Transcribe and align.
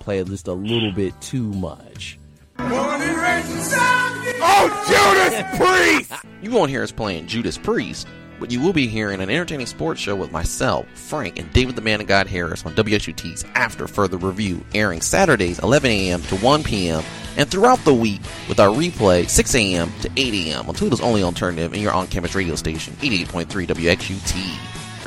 play 0.00 0.22
just 0.24 0.48
a 0.48 0.52
little 0.52 0.90
bit 0.92 1.18
too 1.20 1.44
much. 1.52 2.18
Oh, 4.42 4.84
Judas 4.88 5.58
Priest! 5.58 6.12
You 6.42 6.50
won't 6.50 6.70
hear 6.70 6.82
us 6.82 6.90
playing 6.90 7.26
Judas 7.26 7.58
Priest, 7.58 8.06
but 8.38 8.50
you 8.50 8.62
will 8.62 8.72
be 8.72 8.86
hearing 8.88 9.20
an 9.20 9.28
entertaining 9.28 9.66
sports 9.66 10.00
show 10.00 10.16
with 10.16 10.32
myself, 10.32 10.86
Frank, 10.94 11.38
and 11.38 11.52
David 11.52 11.76
the 11.76 11.82
Man 11.82 12.00
of 12.00 12.06
God 12.06 12.26
Harris 12.26 12.64
on 12.64 12.74
WXUT's 12.74 13.44
After 13.54 13.86
Further 13.86 14.16
Review, 14.16 14.64
airing 14.74 15.02
Saturdays 15.02 15.58
11 15.58 15.90
a.m. 15.90 16.22
to 16.22 16.36
1 16.36 16.62
p.m. 16.64 17.02
and 17.36 17.46
throughout 17.46 17.78
the 17.84 17.92
week 17.92 18.22
with 18.48 18.58
our 18.58 18.70
replay 18.74 19.28
6 19.28 19.54
a.m. 19.54 19.92
to 20.00 20.10
8 20.16 20.32
a.m. 20.48 20.66
on 20.66 20.74
Toledo's 20.74 21.02
only 21.02 21.22
alternative 21.22 21.74
and 21.74 21.82
your 21.82 21.92
on-campus 21.92 22.34
radio 22.34 22.54
station 22.54 22.94
88.3 23.00 23.66
WXUT. 23.66 25.06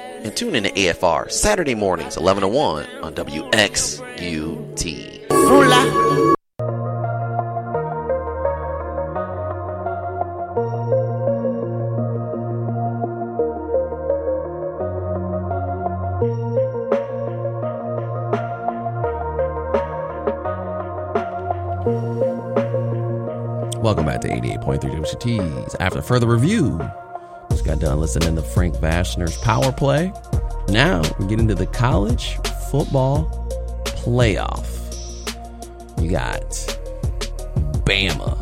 And 0.23 0.37
tune 0.37 0.53
in 0.55 0.63
to 0.63 0.71
AFR 0.71 1.31
Saturday 1.31 1.73
mornings 1.73 2.15
11 2.15 2.41
to 2.41 2.47
1 2.47 2.85
on 3.01 3.15
WXUT. 3.15 4.01
Welcome 23.81 24.05
back 24.05 24.21
to 24.21 24.29
88.3 24.29 24.79
WXUT's. 24.79 25.75
After 25.79 26.03
further 26.03 26.27
review, 26.27 26.79
just 26.79 27.00
got 27.71 27.79
done 27.79 27.99
listening 28.01 28.35
to 28.35 28.41
Frank 28.41 28.75
Vashner's 28.75 29.37
Power 29.37 29.71
Play. 29.71 30.11
Now 30.67 31.01
we 31.17 31.27
get 31.27 31.39
into 31.39 31.55
the 31.55 31.67
college 31.67 32.35
football 32.69 33.29
playoff. 33.85 34.67
You 36.01 36.11
got 36.11 36.41
Bama 37.85 38.35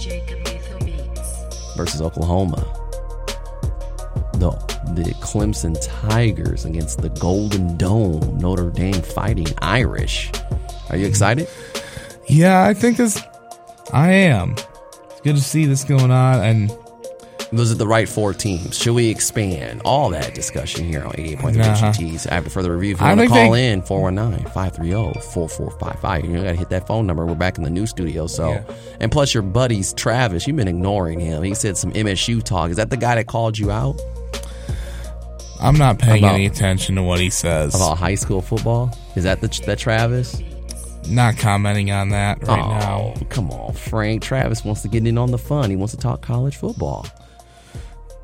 Jacob 0.00 0.44
Lethal 0.46 0.78
Beats. 0.80 1.76
versus 1.76 2.02
Oklahoma. 2.02 2.56
The 4.32 4.50
the 4.94 5.14
Clemson 5.20 5.76
Tigers 5.80 6.64
against 6.64 7.02
the 7.02 7.10
Golden 7.10 7.76
Dome 7.76 8.36
Notre 8.36 8.70
Dame 8.70 9.00
Fighting 9.00 9.46
Irish. 9.58 10.32
Are 10.90 10.96
you 10.96 11.06
excited? 11.06 11.48
Yeah, 12.26 12.64
I 12.64 12.74
think 12.74 12.96
this. 12.96 13.22
I 13.92 14.10
am. 14.10 14.56
It's 15.10 15.20
good 15.20 15.36
to 15.36 15.42
see 15.42 15.66
this 15.66 15.84
going 15.84 16.10
on, 16.10 16.42
and 16.42 16.76
Was 17.52 17.70
it 17.70 17.78
the 17.78 17.86
right 17.86 18.08
four 18.08 18.34
teams? 18.34 18.76
Should 18.76 18.94
we 18.94 19.08
expand 19.08 19.82
all 19.84 20.10
that 20.10 20.34
discussion 20.34 20.84
here 20.84 21.04
on 21.04 21.12
88.3 21.12 21.56
Nah. 21.56 21.74
WXUT's 21.92 22.26
after 22.26 22.50
further 22.50 22.72
review? 22.76 22.94
If 22.94 23.00
you 23.00 23.06
want 23.06 23.20
to 23.20 23.28
call 23.28 23.52
they- 23.52 23.70
in, 23.70 23.82
419-530-4455. 23.82 26.24
You 26.24 26.36
got 26.38 26.42
to 26.50 26.56
hit 26.56 26.68
that 26.70 26.86
phone 26.86 27.06
number. 27.06 27.24
We're 27.24 27.34
back 27.36 27.56
in 27.58 27.64
the 27.64 27.70
new 27.70 27.86
studio. 27.86 28.26
So, 28.26 28.50
Yeah. 28.50 28.62
And 29.00 29.12
plus 29.12 29.32
your 29.32 29.44
buddies, 29.44 29.92
Travis, 29.92 30.46
you've 30.46 30.56
been 30.56 30.68
ignoring 30.68 31.20
him. 31.20 31.42
He 31.44 31.54
said 31.54 31.76
some 31.76 31.92
MSU 31.92 32.42
talk. 32.42 32.70
Is 32.70 32.76
that 32.76 32.90
the 32.90 32.96
guy 32.96 33.14
that 33.14 33.26
called 33.26 33.58
you 33.58 33.70
out 33.70 34.00
I'm 35.58 35.78
not 35.78 35.98
paying 35.98 36.22
About- 36.22 36.34
any 36.34 36.44
attention 36.46 36.96
to 36.96 37.02
what 37.02 37.18
he 37.18 37.30
says. 37.30 37.74
about 37.74 37.96
high 37.96 38.16
school 38.16 38.42
football? 38.42 38.90
Is 39.14 39.24
that 39.24 39.40
the 39.40 39.48
that 39.66 39.78
Travis? 39.78 40.42
Not 41.08 41.38
commenting 41.38 41.90
on 41.90 42.10
that 42.10 42.46
right 42.46 42.62
oh, 42.62 42.68
now. 42.68 43.14
come 43.30 43.50
on, 43.50 43.72
Frank. 43.72 44.20
Travis 44.22 44.62
wants 44.64 44.82
to 44.82 44.88
get 44.88 45.06
in 45.06 45.16
on 45.16 45.30
the 45.30 45.38
fun. 45.38 45.70
He 45.70 45.76
wants 45.76 45.94
to 45.94 46.00
talk 46.00 46.20
college 46.20 46.56
football. 46.56 47.06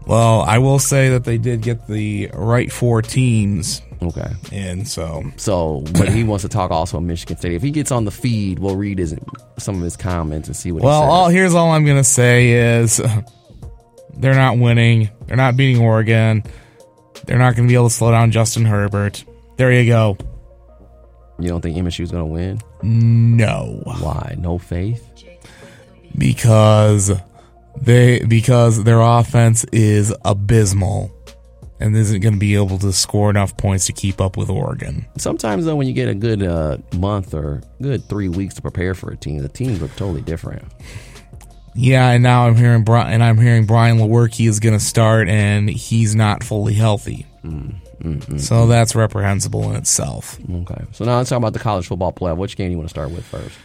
Well, 0.06 0.42
I 0.42 0.58
will 0.58 0.78
say 0.78 1.10
that 1.10 1.24
they 1.24 1.38
did 1.38 1.62
get 1.62 1.86
the 1.86 2.30
right 2.34 2.70
four 2.72 3.02
teams 3.02 3.82
Okay. 4.02 4.32
And 4.50 4.86
so 4.88 5.22
So, 5.36 5.84
but 5.92 6.08
he 6.08 6.24
wants 6.24 6.42
to 6.42 6.48
talk 6.48 6.72
also 6.72 6.96
on 6.96 7.06
Michigan 7.06 7.36
State. 7.36 7.52
If 7.52 7.62
he 7.62 7.70
gets 7.70 7.92
on 7.92 8.04
the 8.04 8.10
feed, 8.10 8.58
we'll 8.58 8.74
read 8.76 8.98
his 8.98 9.14
some 9.58 9.76
of 9.76 9.82
his 9.82 9.96
comments 9.96 10.48
and 10.48 10.56
see 10.56 10.72
what 10.72 10.82
Well, 10.82 11.02
he 11.02 11.04
says. 11.06 11.12
all 11.12 11.28
here's 11.28 11.54
all 11.54 11.70
I'm 11.70 11.84
gonna 11.86 12.02
say 12.02 12.50
is 12.80 13.00
they're 14.16 14.34
not 14.34 14.58
winning. 14.58 15.08
They're 15.26 15.36
not 15.36 15.56
beating 15.56 15.80
Oregon. 15.82 16.42
They're 17.26 17.38
not 17.38 17.54
gonna 17.54 17.68
be 17.68 17.74
able 17.74 17.90
to 17.90 17.94
slow 17.94 18.10
down 18.10 18.32
Justin 18.32 18.64
Herbert. 18.64 19.24
There 19.56 19.70
you 19.70 19.88
go. 19.88 20.16
you 21.38 21.48
don't 21.48 21.60
think 21.60 21.76
MSU 21.76 22.00
is 22.00 22.10
going 22.10 22.24
to 22.24 22.32
win? 22.32 22.60
No, 22.82 23.80
Why? 23.84 24.34
No 24.38 24.58
faith? 24.58 25.08
because 26.18 27.12
they 27.76 28.24
because 28.24 28.84
their 28.84 29.00
offense 29.00 29.64
is 29.72 30.14
abysmal 30.24 31.10
and 31.80 31.96
isn't 31.96 32.20
going 32.20 32.34
to 32.34 32.38
be 32.40 32.54
able 32.54 32.78
to 32.78 32.92
score 32.92 33.28
enough 33.28 33.56
points 33.56 33.86
to 33.86 33.92
keep 33.92 34.20
up 34.20 34.36
with 34.36 34.48
Oregon. 34.48 35.04
Sometimes 35.18 35.64
though, 35.64 35.76
when 35.76 35.88
you 35.88 35.92
get 35.92 36.08
a 36.08 36.14
good 36.14 36.42
uh, 36.42 36.78
month 36.94 37.34
or 37.34 37.62
good 37.80 38.04
three 38.08 38.28
weeks 38.28 38.54
to 38.54 38.62
prepare 38.62 38.94
for 38.94 39.10
a 39.10 39.16
team, 39.16 39.38
the 39.38 39.48
teams 39.48 39.80
look 39.82 39.94
totally 39.96 40.22
different. 40.22 40.64
Yeah, 41.74 42.10
and 42.10 42.22
now 42.22 42.46
I'm 42.46 42.54
hearing 42.54 42.84
Bri- 42.84 43.00
and 43.00 43.22
I'm 43.22 43.38
hearing 43.38 43.64
Brian 43.66 43.98
Lewerke 43.98 44.46
is 44.46 44.60
going 44.60 44.78
to 44.78 44.84
start 44.84 45.28
and 45.28 45.68
he's 45.68 46.14
not 46.14 46.44
fully 46.44 46.74
healthy. 46.74 47.26
Mm, 47.42 47.74
mm, 48.00 48.18
mm, 48.20 48.40
so 48.40 48.66
that's 48.66 48.94
reprehensible 48.94 49.70
in 49.70 49.76
itself. 49.76 50.38
Okay. 50.48 50.84
So 50.92 51.04
now 51.04 51.16
let's 51.16 51.30
talk 51.30 51.38
about 51.38 51.54
the 51.54 51.58
college 51.58 51.86
football 51.86 52.12
playoff. 52.12 52.36
Which 52.36 52.56
game 52.56 52.68
do 52.68 52.72
you 52.72 52.78
want 52.78 52.90
to 52.90 52.92
start 52.92 53.10
with 53.10 53.24
first? 53.24 53.58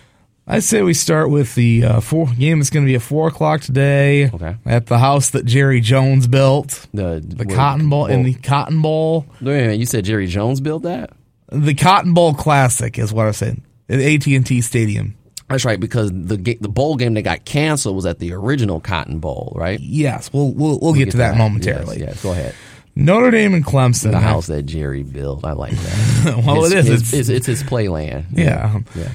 I 0.47 0.59
say 0.59 0.81
we 0.81 0.93
start 0.93 1.29
with 1.29 1.55
the 1.55 1.83
uh, 1.83 1.99
four 1.99 2.27
game. 2.27 2.61
It's 2.61 2.69
going 2.69 2.85
to 2.85 2.89
be 2.89 2.95
at 2.95 3.01
four 3.01 3.27
o'clock 3.27 3.61
today. 3.61 4.29
Okay. 4.33 4.55
At 4.65 4.85
the 4.85 4.97
house 4.97 5.31
that 5.31 5.45
Jerry 5.45 5.81
Jones 5.81 6.25
built, 6.27 6.87
The 6.93 7.21
the 7.25 7.45
Cotton 7.45 7.89
Bowl 7.89 8.05
in 8.05 8.23
the 8.23 8.33
Cotton 8.33 8.81
Bowl, 8.81 9.25
Wait 9.41 9.53
a 9.57 9.61
minute, 9.61 9.79
you 9.79 9.85
said 9.85 10.05
Jerry 10.05 10.27
Jones 10.27 10.61
built 10.61 10.83
that? 10.83 11.11
the 11.51 11.73
Cotton 11.73 12.13
Bowl 12.13 12.33
Classic 12.33 12.97
is 12.97 13.11
what 13.13 13.27
I 13.27 13.31
said 13.31 13.61
at 13.89 13.99
AT 13.99 14.25
and 14.27 14.45
T 14.45 14.61
Stadium. 14.61 15.15
That's 15.49 15.63
right, 15.63 15.79
because 15.79 16.11
the 16.13 16.35
ga- 16.37 16.57
the 16.59 16.67
bowl 16.69 16.97
game 16.97 17.13
that 17.13 17.21
got 17.21 17.45
canceled 17.45 17.95
was 17.95 18.05
at 18.05 18.19
the 18.19 18.33
original 18.33 18.81
Cotton 18.81 19.19
Bowl, 19.19 19.53
right? 19.55 19.79
Yes, 19.79 20.31
we'll 20.33 20.53
we'll, 20.53 20.77
we'll, 20.81 20.93
get, 20.93 21.11
to 21.11 21.17
that, 21.17 21.37
momentarily. 21.37 21.99
Yes, 21.99 22.07
yes, 22.09 22.23
go 22.23 22.31
ahead. 22.31 22.53
Notre 22.95 23.31
Dame 23.31 23.53
and 23.53 23.65
Clemson. 23.65 24.11
The 24.11 24.19
house 24.19 24.47
that 24.47 24.63
Jerry 24.63 25.03
built. 25.03 25.45
I 25.45 25.51
like 25.53 25.71
that. 25.73 26.43
well, 26.45 26.63
His- 26.63 26.71
it 26.73 26.77
is. 26.79 26.85
It's- 26.89 27.13
it's, 27.13 27.29
it's 27.29 27.45
his 27.45 27.63
playland. 27.63 28.25
yeah. 28.33 28.79
Yeah. 28.95 29.09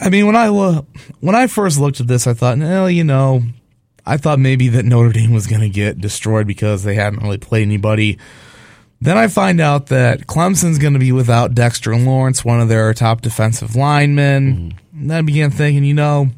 I 0.00 0.10
mean, 0.10 0.26
when 0.26 0.36
I 0.36 0.48
lo- 0.48 0.86
when 1.20 1.34
I 1.34 1.46
first 1.46 1.78
looked 1.78 2.00
at 2.00 2.06
this, 2.06 2.26
I 2.26 2.34
thought, 2.34 2.58
well, 2.58 2.90
you 2.90 3.04
know, 3.04 3.42
I 4.06 4.16
thought 4.16 4.38
maybe 4.38 4.68
that 4.68 4.84
Notre 4.84 5.12
Dame 5.12 5.32
was 5.32 5.46
going 5.46 5.60
to 5.60 5.68
get 5.68 6.00
destroyed 6.00 6.46
because 6.46 6.82
they 6.82 6.94
hadn't 6.94 7.22
really 7.22 7.38
played 7.38 7.62
anybody. 7.62 8.18
Then 9.00 9.16
I 9.16 9.28
find 9.28 9.60
out 9.60 9.86
that 9.86 10.26
Clemson's 10.26 10.78
going 10.78 10.94
to 10.94 10.98
be 10.98 11.12
without 11.12 11.54
Dexter 11.54 11.96
Lawrence, 11.96 12.44
one 12.44 12.60
of 12.60 12.68
their 12.68 12.92
top 12.94 13.20
defensive 13.20 13.76
linemen. 13.76 14.54
Mm-hmm. 14.54 14.98
And 15.00 15.10
then 15.10 15.18
I 15.18 15.22
began 15.22 15.50
thinking, 15.50 15.84
you 15.84 15.94
know, 15.94 16.30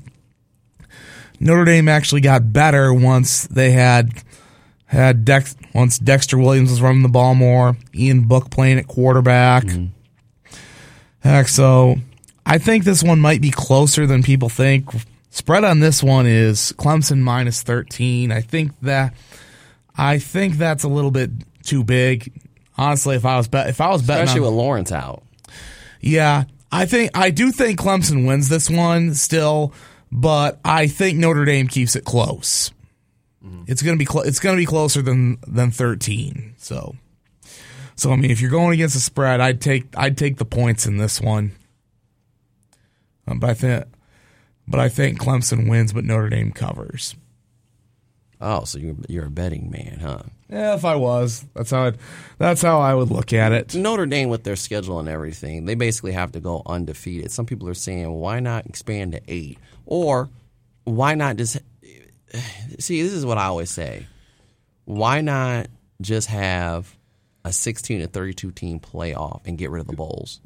Notre 1.39 1.65
Dame 1.65 1.89
actually 1.89 2.21
got 2.21 2.53
better 2.53 2.93
once 2.93 3.47
they 3.47 3.71
had 3.71 4.11
had 4.87 5.25
Dex 5.25 5.55
once 5.73 5.99
Dexter 5.99 6.37
Williams 6.37 6.71
was 6.71 6.83
running 6.83 7.03
the 7.03 7.09
ball 7.09 7.35
more, 7.35 7.77
Ian 7.95 8.23
Book 8.23 8.51
playing 8.51 8.79
at 8.79 8.89
quarterback. 8.89 9.65
Mm-hmm. 9.65 10.57
Heck, 11.21 11.49
so 11.49 11.97
I 12.51 12.59
think 12.59 12.83
this 12.83 13.03
one 13.03 13.21
might 13.21 13.41
be 13.41 13.53
closer 13.53 14.07
than 14.09 14.25
people 14.25 14.49
think. 14.49 14.91
Spread 15.31 15.63
on 15.63 15.79
this 15.79 16.03
one 16.03 16.27
is 16.27 16.73
Clemson 16.77 17.21
minus 17.21 17.63
13. 17.63 18.33
I 18.33 18.41
think 18.41 18.73
that 18.81 19.15
I 19.97 20.19
think 20.19 20.57
that's 20.57 20.83
a 20.83 20.89
little 20.89 21.13
bit 21.13 21.31
too 21.63 21.85
big. 21.85 22.33
Honestly, 22.77 23.15
if 23.15 23.25
I 23.25 23.37
was 23.37 23.47
bet 23.47 23.69
if 23.69 23.81
I 23.81 23.91
was 23.91 24.03
betting 24.03 24.25
Especially 24.25 24.41
on, 24.41 24.47
with 24.47 24.55
Lawrence 24.57 24.91
out. 24.91 25.23
yeah, 26.01 26.45
I 26.73 26.87
think 26.87 27.13
I 27.17 27.31
do 27.31 27.53
think 27.53 27.79
Clemson 27.79 28.27
wins 28.27 28.49
this 28.49 28.69
one 28.69 29.15
still, 29.15 29.73
but 30.11 30.59
I 30.65 30.89
think 30.89 31.19
Notre 31.19 31.45
Dame 31.45 31.69
keeps 31.69 31.95
it 31.95 32.05
close. 32.05 32.73
Mm-hmm. 33.45 33.65
It's 33.69 33.83
gonna 33.83 33.97
be 33.97 34.07
clo- 34.07 34.23
it's 34.23 34.41
gonna 34.41 34.57
be 34.57 34.67
closer 34.67 35.03
than 35.03 35.39
than 35.47 35.71
thirteen. 35.71 36.55
So, 36.59 36.97
so 37.95 38.11
I 38.11 38.17
mean, 38.17 38.33
if 38.33 38.41
you're 38.41 38.51
going 38.51 38.73
against 38.75 38.97
the 38.97 39.01
spread, 39.01 39.41
I'd 39.41 39.61
take 39.61 39.85
I'd 39.97 40.19
take 40.19 40.39
the 40.39 40.45
points 40.45 40.87
in 40.87 40.97
this 40.97 41.21
one. 41.21 41.53
Um, 43.31 43.39
but 43.39 43.51
I 43.51 43.55
think, 43.55 43.85
but 44.67 44.81
I 44.81 44.89
think 44.89 45.21
Clemson 45.21 45.69
wins, 45.69 45.93
but 45.93 46.05
Notre 46.05 46.29
Dame 46.29 46.53
covers. 46.53 47.15
Oh, 48.43 48.65
so 48.65 48.79
you're 48.79 48.97
you're 49.07 49.27
a 49.27 49.31
betting 49.31 49.71
man, 49.71 49.99
huh? 50.01 50.23
Yeah, 50.49 50.75
if 50.75 50.85
I 50.85 50.97
was, 50.97 51.45
that's 51.55 51.71
how 51.71 51.87
it. 51.89 51.97
That's 52.39 52.63
how 52.63 52.81
I 52.81 52.95
would 52.95 53.11
look 53.11 53.33
at 53.33 53.53
it. 53.53 53.75
Notre 53.75 54.07
Dame 54.07 54.31
with 54.31 54.45
their 54.45 54.57
schedule 54.57 54.99
and 54.99 55.09
everything, 55.09 55.67
they 55.67 55.75
basically 55.75 56.13
have 56.13 56.33
to 56.33 56.41
go 56.41 56.63
undefeated. 56.65 57.31
Some 57.31 57.47
people 57.47 57.69
are 57.69 57.75
saying, 57.75 58.11
why 58.11 58.41
not 58.41 58.67
expand 58.67 59.13
to 59.13 59.21
eight, 59.29 59.59
or 59.85 60.31
why 60.85 61.15
not 61.15 61.37
just 61.37 61.59
see? 62.79 63.03
This 63.03 63.13
is 63.13 63.27
what 63.27 63.39
I 63.39 63.45
always 63.45 63.71
say. 63.71 64.07
Why 64.87 65.21
not 65.21 65.69
just 66.01 66.29
have 66.29 66.97
a 67.45 67.53
sixteen 67.53 68.01
to 68.01 68.07
thirty-two 68.07 68.53
team 68.53 68.81
playoff 68.81 69.43
and 69.45 69.59
get 69.59 69.71
rid 69.71 69.81
of 69.81 69.87
the 69.87 69.97
bowls? 69.97 70.41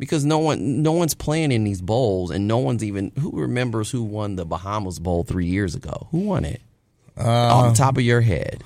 Because 0.00 0.24
no 0.24 0.38
one, 0.38 0.82
no 0.82 0.92
one's 0.92 1.12
playing 1.12 1.52
in 1.52 1.62
these 1.62 1.82
bowls, 1.82 2.30
and 2.30 2.48
no 2.48 2.56
one's 2.56 2.82
even 2.82 3.12
who 3.20 3.38
remembers 3.38 3.90
who 3.90 4.02
won 4.02 4.34
the 4.34 4.46
Bahamas 4.46 4.98
Bowl 4.98 5.24
three 5.24 5.44
years 5.44 5.74
ago. 5.74 6.08
Who 6.10 6.20
won 6.20 6.46
it? 6.46 6.62
Off 7.18 7.64
the 7.64 7.68
um, 7.68 7.74
top 7.74 7.98
of 7.98 8.02
your 8.02 8.22
head, 8.22 8.64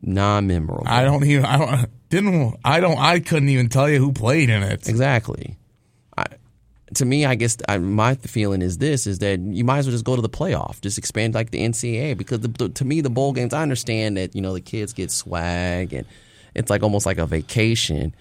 non-memorable. 0.00 0.86
I 0.86 1.02
don't 1.02 1.24
even. 1.24 1.44
I 1.44 1.58
don't. 1.58 1.90
Didn't. 2.08 2.56
I 2.64 2.78
don't. 2.78 2.98
I 2.98 3.18
couldn't 3.18 3.48
even 3.48 3.68
tell 3.68 3.90
you 3.90 3.98
who 3.98 4.12
played 4.12 4.48
in 4.48 4.62
it. 4.62 4.88
Exactly. 4.88 5.56
I, 6.16 6.26
to 6.94 7.04
me, 7.04 7.26
I 7.26 7.34
guess 7.34 7.56
I, 7.68 7.78
my 7.78 8.14
feeling 8.14 8.62
is 8.62 8.78
this: 8.78 9.08
is 9.08 9.18
that 9.18 9.40
you 9.40 9.64
might 9.64 9.78
as 9.78 9.86
well 9.86 9.92
just 9.92 10.04
go 10.04 10.14
to 10.14 10.22
the 10.22 10.28
playoff, 10.28 10.80
just 10.80 10.98
expand 10.98 11.34
like 11.34 11.50
the 11.50 11.58
NCAA. 11.58 12.16
Because 12.16 12.40
the, 12.40 12.48
the, 12.48 12.68
to 12.68 12.84
me, 12.84 13.00
the 13.00 13.10
bowl 13.10 13.32
games, 13.32 13.52
I 13.52 13.62
understand 13.62 14.18
that 14.18 14.36
you 14.36 14.40
know 14.40 14.54
the 14.54 14.60
kids 14.60 14.92
get 14.92 15.10
swag 15.10 15.92
and 15.92 16.06
it's 16.54 16.70
like 16.70 16.84
almost 16.84 17.06
like 17.06 17.18
a 17.18 17.26
vacation, 17.26 18.14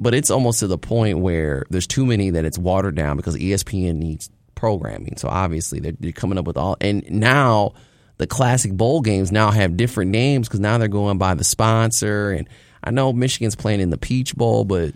but 0.00 0.14
it's 0.14 0.30
almost 0.30 0.60
to 0.60 0.66
the 0.66 0.78
point 0.78 1.18
where 1.18 1.66
there's 1.70 1.86
too 1.86 2.06
many 2.06 2.30
that 2.30 2.44
it's 2.44 2.58
watered 2.58 2.94
down 2.94 3.16
because 3.16 3.36
ESPN 3.36 3.96
needs 3.96 4.30
programming. 4.54 5.16
So 5.18 5.28
obviously 5.28 5.78
they're, 5.80 5.92
they're 6.00 6.12
coming 6.12 6.38
up 6.38 6.46
with 6.46 6.56
all, 6.56 6.76
and 6.80 7.08
now 7.10 7.74
the 8.16 8.26
classic 8.26 8.72
bowl 8.72 9.00
games 9.02 9.30
now 9.30 9.50
have 9.50 9.76
different 9.76 10.10
names 10.10 10.48
because 10.48 10.60
now 10.60 10.78
they're 10.78 10.88
going 10.88 11.18
by 11.18 11.34
the 11.34 11.44
sponsor. 11.44 12.30
And 12.32 12.48
I 12.82 12.90
know 12.90 13.12
Michigan's 13.12 13.56
playing 13.56 13.80
in 13.80 13.90
the 13.90 13.98
Peach 13.98 14.34
Bowl, 14.34 14.64
but 14.64 14.92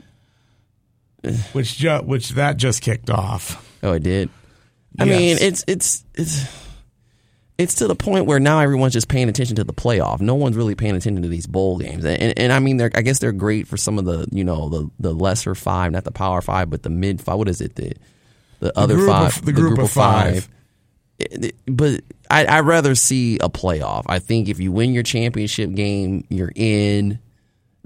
Which 1.53 1.77
ju- 1.77 2.03
which 2.05 2.31
that 2.31 2.57
just 2.59 2.83
kicked 2.83 3.09
off. 3.11 3.67
Oh, 3.83 3.93
it 3.93 4.03
did. 4.03 4.29
I 4.99 5.05
Yes. 5.05 5.19
mean, 5.19 5.37
it's 5.41 5.65
it's 5.67 6.05
it's 6.15 6.63
it's 7.59 7.75
to 7.77 7.87
the 7.87 7.95
point 7.95 8.27
where 8.27 8.41
now 8.41 8.59
everyone's 8.61 8.93
just 8.93 9.09
paying 9.09 9.29
attention 9.29 9.56
to 9.56 9.65
the 9.65 9.73
playoff. 9.73 10.21
No 10.21 10.35
one's 10.35 10.56
really 10.56 10.75
paying 10.75 10.97
attention 10.97 11.23
to 11.23 11.29
these 11.29 11.47
bowl 11.47 11.79
games, 11.79 12.05
and 12.05 12.21
and, 12.21 12.39
and 12.39 12.53
I 12.53 12.59
mean, 12.59 12.77
they're 12.79 12.91
I 12.95 13.03
guess 13.03 13.19
they're 13.21 13.33
great 13.33 13.69
for 13.69 13.77
some 13.77 13.99
of 13.99 14.05
the 14.05 14.27
you 14.33 14.45
know 14.45 14.69
the 14.69 14.91
the 14.99 15.12
lesser 15.12 15.55
five, 15.55 15.93
not 15.93 16.05
the 16.05 16.11
power 16.12 16.41
five, 16.43 16.71
but 16.71 16.83
the 16.83 16.91
mid 16.91 17.21
five. 17.21 17.39
What 17.39 17.49
is 17.49 17.61
it? 17.61 17.75
The 17.77 17.93
the 18.61 18.77
other 18.79 18.95
group 18.97 19.09
of- 19.11 19.33
five, 19.33 19.45
the 19.45 19.53
group 19.53 19.79
of 19.79 19.91
five. 19.91 20.49
It- 21.19 21.45
it- 21.45 21.55
But 21.67 22.01
I, 22.31 22.45
I'd 22.47 22.61
rather 22.67 22.95
see 22.97 23.37
a 23.39 23.49
playoff. 23.49 24.03
I 24.07 24.19
think 24.19 24.49
if 24.49 24.59
you 24.59 24.73
win 24.73 24.93
your 24.93 25.03
championship 25.05 25.73
game, 25.75 26.25
you're 26.29 26.53
in. 26.57 27.21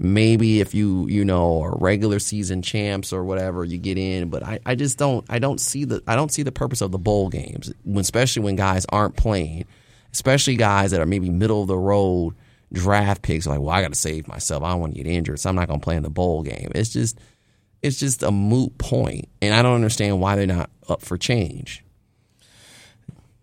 Maybe 0.01 0.61
if 0.61 0.73
you 0.73 1.07
you 1.07 1.25
know 1.25 1.61
are 1.61 1.75
regular 1.77 2.19
season 2.19 2.61
champs 2.61 3.11
or 3.11 3.25
whatever, 3.25 3.65
you 3.65 3.77
get 3.77 3.97
in. 3.97 4.29
But 4.29 4.43
I, 4.43 4.59
I 4.65 4.75
just 4.75 4.97
don't 4.97 5.25
I 5.29 5.39
don't 5.39 5.59
see 5.59 5.83
the 5.83 6.01
I 6.07 6.15
don't 6.15 6.31
see 6.31 6.43
the 6.43 6.53
purpose 6.53 6.79
of 6.79 6.91
the 6.91 6.97
bowl 6.97 7.27
games, 7.27 7.73
especially 7.97 8.43
when 8.43 8.55
guys 8.55 8.85
aren't 8.89 9.17
playing, 9.17 9.65
especially 10.13 10.55
guys 10.55 10.91
that 10.91 11.01
are 11.01 11.05
maybe 11.05 11.29
middle 11.29 11.61
of 11.61 11.67
the 11.67 11.77
road 11.77 12.33
draft 12.71 13.23
picks. 13.23 13.45
Like, 13.45 13.59
well, 13.59 13.71
I 13.71 13.81
got 13.81 13.91
to 13.91 13.99
save 13.99 14.27
myself. 14.27 14.63
I 14.63 14.71
don't 14.71 14.79
want 14.79 14.95
to 14.95 15.03
get 15.03 15.11
injured, 15.11 15.39
so 15.39 15.49
I'm 15.49 15.55
not 15.55 15.67
to 15.67 15.77
play 15.79 15.97
in 15.97 16.03
the 16.03 16.09
bowl 16.09 16.43
game. 16.43 16.71
It's 16.75 16.91
just 16.91 17.19
it's 17.81 17.99
just 17.99 18.23
a 18.23 18.31
moot 18.31 18.77
point, 18.77 19.27
and 19.41 19.53
I 19.53 19.61
don't 19.61 19.75
understand 19.75 20.21
why 20.21 20.35
they're 20.35 20.47
not 20.47 20.69
up 20.87 21.01
for 21.01 21.17
change. 21.17 21.83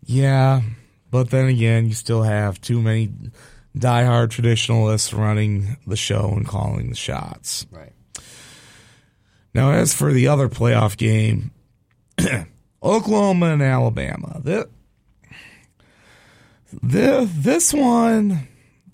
Yeah, 0.05 0.63
but 1.11 1.31
then 1.31 1.47
again, 1.47 1.87
you 1.87 1.95
still 1.95 2.23
have 2.23 2.61
too 2.61 2.81
many 2.81 3.11
diehard 3.77 4.31
traditionalists 4.31 5.13
running 5.13 5.77
the 5.87 5.97
show 5.97 6.33
and 6.35 6.47
calling 6.47 6.89
the 6.91 6.97
shots. 6.97 7.67
Right. 7.71 7.93
Now, 9.55 9.73
as 9.73 9.95
for 9.95 10.13
the 10.13 10.29
other 10.29 10.49
playoff 10.49 10.97
game, 10.97 11.51
Oklahoma 12.83 13.47
and 13.47 13.63
Alabama. 13.63 14.41
This, 14.43 14.65
this, 16.83 17.31
this 17.35 17.75
one, 17.75 18.49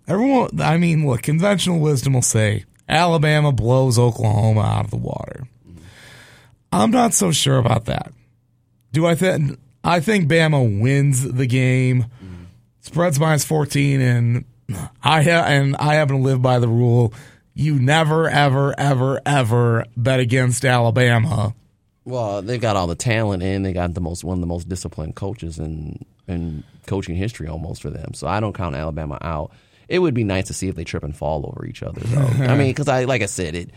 everyone, 0.07 0.61
I 0.61 0.79
mean, 0.79 1.07
look, 1.07 1.23
conventional 1.23 1.81
wisdom 1.81 2.13
will 2.13 2.23
say 2.23 2.65
Alabama 2.89 3.53
blows 3.53 3.99
Oklahoma 3.99 4.61
out 4.61 4.85
of 4.85 4.91
the 4.91 4.97
water. 4.97 5.49
I'm 6.71 6.91
not 6.91 7.13
so 7.13 7.33
sure 7.33 7.59
about 7.59 7.87
that. 7.87 8.13
Do 8.93 9.07
I 9.07 9.15
think? 9.15 9.59
I 9.85 10.01
think 10.01 10.29
Bama 10.29 10.81
wins 10.81 11.23
the 11.33 11.47
game. 11.47 12.05
Mm-hmm. 12.05 12.45
Spreads 12.81 13.19
minus 13.19 13.45
14, 13.45 14.01
and 14.01 14.45
I 15.03 15.23
ha- 15.23 15.45
and 15.47 15.77
I 15.77 15.95
happen 15.95 16.17
to 16.17 16.23
live 16.23 16.43
by 16.43 16.59
the 16.59 16.69
rule: 16.69 17.13
you 17.55 17.79
never, 17.79 18.29
ever, 18.29 18.75
ever, 18.79 19.21
ever 19.25 19.85
bet 19.97 20.21
against 20.21 20.65
Alabama. 20.65 21.55
Well, 22.05 22.43
they've 22.43 22.61
got 22.61 22.77
all 22.77 22.87
the 22.89 22.95
talent, 22.95 23.43
and 23.43 23.65
they 23.65 23.73
got 23.73 23.95
the 23.95 24.01
most 24.01 24.25
one 24.25 24.37
of 24.37 24.41
the 24.41 24.47
most 24.47 24.69
disciplined 24.69 25.15
coaches 25.15 25.59
in 25.59 26.05
in 26.27 26.65
coaching 26.87 27.15
history 27.15 27.49
almost 27.49 27.83
for 27.83 27.91
them. 27.91 28.15
So 28.15 28.27
I 28.27 28.41
don't 28.41 28.55
count 28.55 28.75
Alabama 28.75 29.19
out. 29.21 29.53
It 29.89 29.99
would 29.99 30.15
be 30.15 30.25
nice 30.25 30.47
to 30.47 30.55
see 30.55 30.69
if 30.69 30.75
they 30.75 30.85
trip 30.85 31.03
and 31.03 31.15
fall 31.15 31.45
over 31.47 31.67
each 31.67 31.83
other, 31.83 32.01
though. 32.01 32.45
I 32.45 32.55
mean, 32.57 32.69
because 32.69 32.89
I 32.89 33.05
like 33.05 33.23
I 33.23 33.27
said 33.27 33.55
it. 33.55 33.71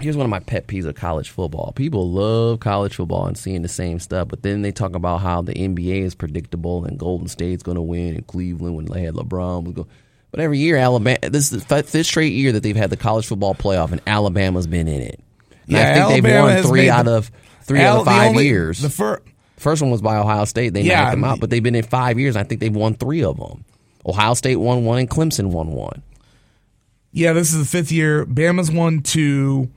Here's 0.00 0.16
one 0.16 0.24
of 0.24 0.30
my 0.30 0.40
pet 0.40 0.66
peeves 0.66 0.86
of 0.86 0.96
college 0.96 1.30
football. 1.30 1.72
People 1.76 2.10
love 2.10 2.58
college 2.60 2.96
football 2.96 3.26
and 3.26 3.38
seeing 3.38 3.62
the 3.62 3.68
same 3.68 4.00
stuff, 4.00 4.26
but 4.28 4.42
then 4.42 4.62
they 4.62 4.72
talk 4.72 4.94
about 4.96 5.18
how 5.20 5.40
the 5.40 5.54
NBA 5.54 6.02
is 6.02 6.14
predictable 6.16 6.84
and 6.84 6.98
Golden 6.98 7.28
State's 7.28 7.62
going 7.62 7.76
to 7.76 7.82
win 7.82 8.14
and 8.16 8.26
Cleveland 8.26 8.74
when 8.74 8.86
they 8.86 9.02
had 9.02 9.14
LeBron 9.14 9.64
was 9.64 9.74
go. 9.74 9.86
But 10.32 10.40
every 10.40 10.58
year, 10.58 10.76
Alabama. 10.76 11.18
This 11.30 11.52
is 11.52 11.64
the 11.64 11.82
fifth 11.84 12.06
straight 12.06 12.32
year 12.32 12.50
that 12.52 12.64
they've 12.64 12.74
had 12.74 12.90
the 12.90 12.96
college 12.96 13.26
football 13.26 13.54
playoff, 13.54 13.92
and 13.92 14.00
Alabama's 14.04 14.66
been 14.66 14.88
in 14.88 15.00
it. 15.00 15.20
And 15.68 15.76
I 15.76 16.08
think 16.08 16.24
they've 16.24 16.34
won 16.42 16.62
three 16.64 16.90
out 16.90 17.06
of 17.06 17.30
three 17.62 17.78
Al- 17.80 17.94
out 17.94 18.00
of 18.00 18.06
five 18.06 18.30
only- 18.30 18.46
years. 18.46 18.80
The 18.80 18.90
first, 18.90 19.22
First 19.56 19.80
one 19.80 19.92
was 19.92 20.02
by 20.02 20.16
Ohio 20.16 20.44
State. 20.44 20.74
They 20.74 20.82
Yeah, 20.82 21.02
knocked 21.04 21.10
them 21.12 21.24
out, 21.24 21.40
but 21.40 21.48
they've 21.50 21.62
been 21.62 21.76
in 21.76 21.84
five 21.84 22.18
years. 22.18 22.34
I 22.36 22.42
think 22.42 22.60
they've 22.60 22.74
won 22.74 22.94
three 22.94 23.22
of 23.22 23.38
them. 23.38 23.64
Ohio 24.04 24.34
State 24.34 24.56
won 24.56 24.84
one, 24.84 24.98
and 24.98 25.08
Clemson 25.08 25.46
won 25.50 25.68
one. 25.70 26.02
yeah, 27.12 27.32
this 27.32 27.52
is 27.54 27.60
the 27.60 27.64
fifth 27.64 27.92
year. 27.92 28.26
Bama's 28.26 28.72
won 28.72 29.00
two, 29.00 29.70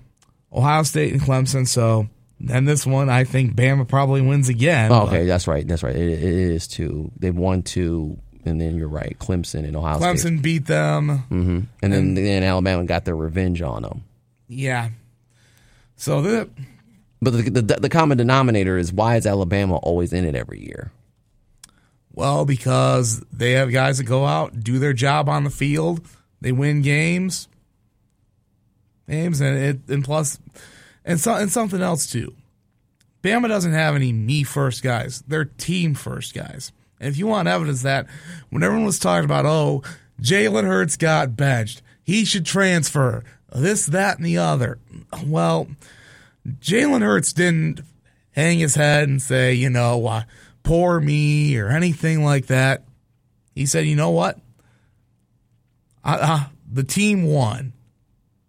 Ohio 0.57 0.83
State 0.83 1.13
and 1.13 1.21
Clemson. 1.21 1.67
So, 1.67 2.07
and 2.49 2.67
this 2.67 2.85
one, 2.85 3.09
I 3.09 3.23
think 3.23 3.55
Bama 3.55 3.87
probably 3.87 4.21
wins 4.21 4.49
again. 4.49 4.91
Oh, 4.91 5.07
okay, 5.07 5.25
that's 5.25 5.47
right. 5.47 5.67
That's 5.67 5.83
right. 5.83 5.95
It, 5.95 6.09
it 6.11 6.23
is 6.23 6.67
two. 6.67 7.11
They've 7.17 7.35
won 7.35 7.61
two, 7.63 8.17
and 8.45 8.59
then 8.59 8.75
you're 8.75 8.87
right. 8.87 9.15
Clemson 9.19 9.65
and 9.65 9.75
Ohio 9.75 9.99
But 9.99 10.17
State, 10.17 10.33
Clemson 10.33 10.41
beat 10.41 10.65
them. 10.65 11.09
hmm 11.29 11.59
and 11.81 11.93
then 11.93 12.13
then 12.15 12.43
Alabama 12.43 12.83
got 12.85 13.05
their 13.05 13.15
revenge 13.15 13.61
on 13.61 13.83
them. 13.83 14.03
Yeah. 14.47 14.89
So 15.95 16.21
the 16.21 16.49
But 17.21 17.31
the, 17.31 17.41
the 17.49 17.61
the 17.81 17.89
common 17.89 18.17
denominator 18.17 18.77
is 18.77 18.93
why 18.93 19.15
is 19.15 19.25
Alabama 19.25 19.77
always 19.77 20.13
in 20.13 20.25
it 20.25 20.35
every 20.35 20.63
year? 20.63 20.91
Well, 22.13 22.45
because 22.45 23.23
they 23.31 23.51
have 23.53 23.71
guys 23.71 23.97
that 23.99 24.05
go 24.05 24.25
out, 24.25 24.63
do 24.63 24.79
their 24.79 24.93
job 24.93 25.29
on 25.29 25.43
the 25.43 25.49
field, 25.51 26.01
they 26.41 26.51
win 26.51 26.81
games, 26.81 27.47
games, 29.09 29.41
and 29.41 29.57
it 29.57 29.79
and 29.87 30.03
plus, 30.03 30.39
and 31.05 31.19
so 31.19 31.35
and 31.35 31.51
something 31.51 31.81
else 31.81 32.09
too. 32.09 32.33
Bama 33.23 33.47
doesn't 33.47 33.73
have 33.73 33.95
any 33.95 34.11
me 34.11 34.43
first 34.43 34.83
guys; 34.83 35.23
they're 35.27 35.45
team 35.45 35.93
first 35.93 36.33
guys. 36.33 36.71
And 36.99 37.09
if 37.09 37.17
you 37.17 37.27
want 37.27 37.47
evidence 37.47 37.83
that, 37.83 38.07
when 38.49 38.63
everyone 38.63 38.85
was 38.85 38.99
talking 38.99 39.25
about, 39.25 39.45
oh, 39.45 39.83
Jalen 40.21 40.63
Hurts 40.63 40.97
got 40.97 41.35
benched, 41.35 41.81
he 42.03 42.25
should 42.25 42.45
transfer, 42.45 43.23
this, 43.53 43.85
that, 43.87 44.17
and 44.17 44.25
the 44.25 44.39
other. 44.39 44.79
Well, 45.25 45.67
Jalen 46.47 47.01
Hurts 47.01 47.33
didn't 47.33 47.81
hang 48.31 48.59
his 48.59 48.75
head 48.75 49.09
and 49.09 49.21
say, 49.21 49.53
you 49.53 49.69
know, 49.69 50.07
uh, 50.07 50.23
poor 50.63 50.99
me 50.99 51.57
or 51.57 51.69
anything 51.69 52.23
like 52.23 52.47
that. 52.47 52.83
He 53.53 53.65
said, 53.65 53.85
you 53.85 53.95
know 53.95 54.11
what? 54.11 54.39
I, 56.03 56.15
uh, 56.15 56.43
the 56.71 56.83
team 56.83 57.25
won. 57.25 57.73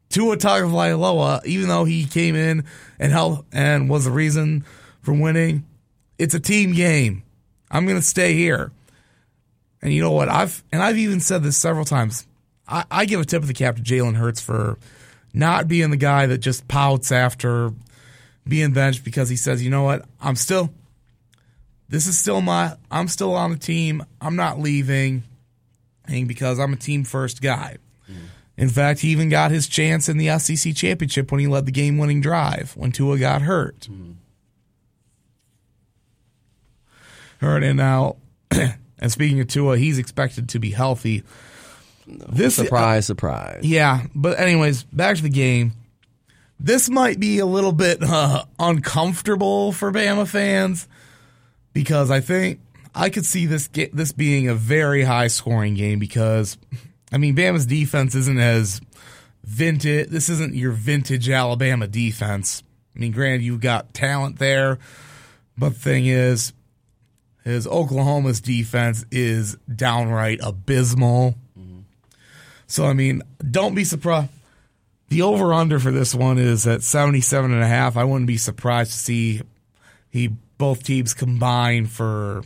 Tua 0.09 0.37
Tagovailoa, 0.37 1.45
even 1.45 1.69
though 1.69 1.85
he 1.85 2.05
came 2.07 2.35
in 2.35 2.65
and 2.99 3.13
helped 3.13 3.53
and 3.53 3.91
was 3.91 4.05
the 4.05 4.11
reason 4.11 4.65
for 5.03 5.13
winning, 5.13 5.65
it's 6.19 6.35
a 6.35 6.41
team 6.41 6.73
game. 6.73 7.23
I'm 7.71 7.85
going 7.85 7.99
to 7.99 8.07
stay 8.07 8.33
here. 8.35 8.73
And 9.83 9.93
you 9.93 10.01
know 10.01 10.11
what? 10.11 10.29
I've 10.29 10.63
and 10.73 10.83
I've 10.83 10.99
even 10.99 11.21
said 11.21 11.43
this 11.43 11.57
several 11.57 11.85
times. 11.85 12.27
I, 12.67 12.85
I 12.91 13.05
give 13.05 13.21
a 13.21 13.25
tip 13.25 13.43
of 13.43 13.49
the 13.49 13.55
cap 13.55 13.77
to 13.77 13.83
Jalen 13.83 14.17
Hurts 14.17 14.41
for 14.41 14.79
not 15.33 15.69
being 15.69 15.91
the 15.91 15.97
guy 15.97 16.27
that 16.27 16.39
just 16.39 16.67
pouts 16.69 17.13
after 17.13 17.73
being 18.47 18.73
benched 18.73 19.05
because 19.05 19.29
he 19.29 19.37
says, 19.37 19.63
you 19.63 19.71
know 19.71 19.85
what? 19.85 20.05
I'm 20.21 20.37
still 20.37 20.71
this 21.89 22.07
is 22.07 22.19
still 22.19 22.41
my 22.41 22.77
I'm 22.91 23.09
still 23.09 23.35
on 23.35 23.53
the 23.53 23.59
team. 23.59 24.05
I'm 24.21 24.37
not 24.37 24.59
leaving 24.59 25.23
because 26.07 26.59
I'm 26.59 26.73
a 26.73 26.77
team 26.77 27.05
first 27.05 27.41
guy. 27.41 27.77
In 28.59 28.69
fact, 28.69 29.01
he 29.01 29.09
even 29.09 29.31
got 29.31 29.51
his 29.51 29.69
chance 29.69 30.09
in 30.09 30.19
the 30.19 30.37
SEC 30.39 30.75
championship 30.75 31.33
when 31.33 31.41
he 31.41 31.47
led 31.47 31.65
the 31.65 31.73
game 31.73 31.97
winning 31.97 32.21
drive 32.21 32.73
when 32.77 32.93
Tua 32.93 33.19
got 33.19 33.41
hurt. 33.41 33.89
Hurt 37.41 37.63
and 37.63 37.77
now 37.79 38.17
And 38.99 39.13
speaking 39.13 39.41
of 39.41 39.49
Tua, 39.49 39.79
he's 39.79 39.99
expected 39.99 40.51
to 40.51 40.59
be 40.59 40.71
healthy. 40.71 41.23
This 42.07 42.55
Surprise, 42.57 43.07
surprise. 43.07 43.65
yeah, 43.65 44.07
but 44.15 44.41
anyways, 44.41 44.85
back 44.85 45.17
to 45.17 45.23
the 45.23 45.29
game. 45.29 45.73
This 46.59 46.89
might 46.89 47.21
be 47.21 47.39
a 47.39 47.47
little 47.47 47.73
bit 47.73 48.03
uh, 48.03 48.45
uncomfortable 48.59 49.73
for 49.73 49.93
Bama 49.93 50.27
fans 50.27 50.89
because 51.73 52.11
I 52.11 52.21
think 52.21 52.61
I 52.95 53.11
could 53.11 53.25
see 53.27 53.47
this 53.47 53.69
this 53.69 54.13
being 54.13 54.49
a 54.49 54.55
very 54.55 55.05
high 55.05 55.29
scoring 55.29 55.75
game 55.75 55.99
because 55.99 56.57
I 57.13 57.19
mean 57.19 57.35
Bama's 57.35 57.67
defense 57.67 58.15
isn't 58.15 58.39
as 58.39 58.81
vintage. 59.45 60.09
This 60.09 60.29
isn't 60.29 60.55
your 60.55 60.73
vintage 60.73 61.29
Alabama 61.29 61.87
defense. 61.87 62.63
I 62.95 62.99
mean, 62.99 63.13
granted, 63.13 63.43
you've 63.43 63.61
got 63.61 63.95
talent 63.95 64.39
there, 64.39 64.79
but 65.57 65.71
the 65.71 65.79
thing 65.79 66.07
is, 66.07 66.53
is 67.45 67.67
Oklahoma's 67.67 68.41
defense 68.41 69.05
is 69.11 69.57
downright 69.75 70.41
abysmal. 70.43 71.37
So 72.69 72.85
I 72.85 72.93
mean, 72.93 73.23
don't 73.51 73.75
be 73.75 73.85
surprised. 73.85 74.29
The 75.09 75.23
over 75.23 75.55
under 75.55 75.79
for 75.79 75.91
this 75.91 76.15
one 76.15 76.37
is 76.37 76.67
at 76.67 76.83
77 76.83 77.51
and 77.51 77.63
a 77.63 77.67
half. 77.67 77.97
I 77.97 78.05
wouldn't 78.05 78.27
be 78.27 78.37
surprised 78.37 78.93
to 78.93 78.99
see 78.99 79.43
he 80.11 80.29
both 80.59 80.83
teams 80.83 81.15
combine 81.15 81.87
for 81.87 82.43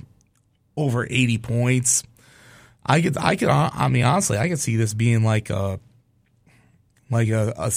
over 0.77 1.05
80 1.11 1.39
points. 1.39 2.05
I 2.85 3.01
could 3.01 3.17
I 3.17 3.37
could 3.37 3.49
I 3.49 3.89
mean 3.89 4.05
honestly, 4.05 4.39
I 4.39 4.49
could 4.49 4.59
see 4.59 4.77
this 4.77 4.95
being 4.95 5.23
like 5.23 5.51
a 5.51 5.79
like 7.11 7.29
a 7.29 7.53
a, 7.57 7.71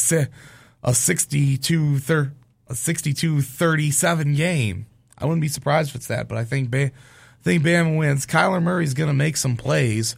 a 0.84 0.94
62 0.94 2.00
thir- 2.00 2.34
a 2.68 2.76
62 2.76 3.42
37 3.42 4.36
game. 4.36 4.88
I 5.18 5.26
wouldn't 5.26 5.42
be 5.42 5.48
surprised 5.48 5.90
if 5.90 5.96
it's 5.96 6.08
that, 6.08 6.28
but 6.28 6.38
I 6.38 6.44
think 6.44 6.72
ba- 6.72 6.92
I 6.92 7.44
think 7.44 7.64
Bama 7.64 7.98
wins. 7.98 8.26
Kyler 8.26 8.62
Murray's 8.62 8.94
going 8.96 9.08
to 9.10 9.14
make 9.14 9.38
some 9.38 9.56
plays, 9.56 10.16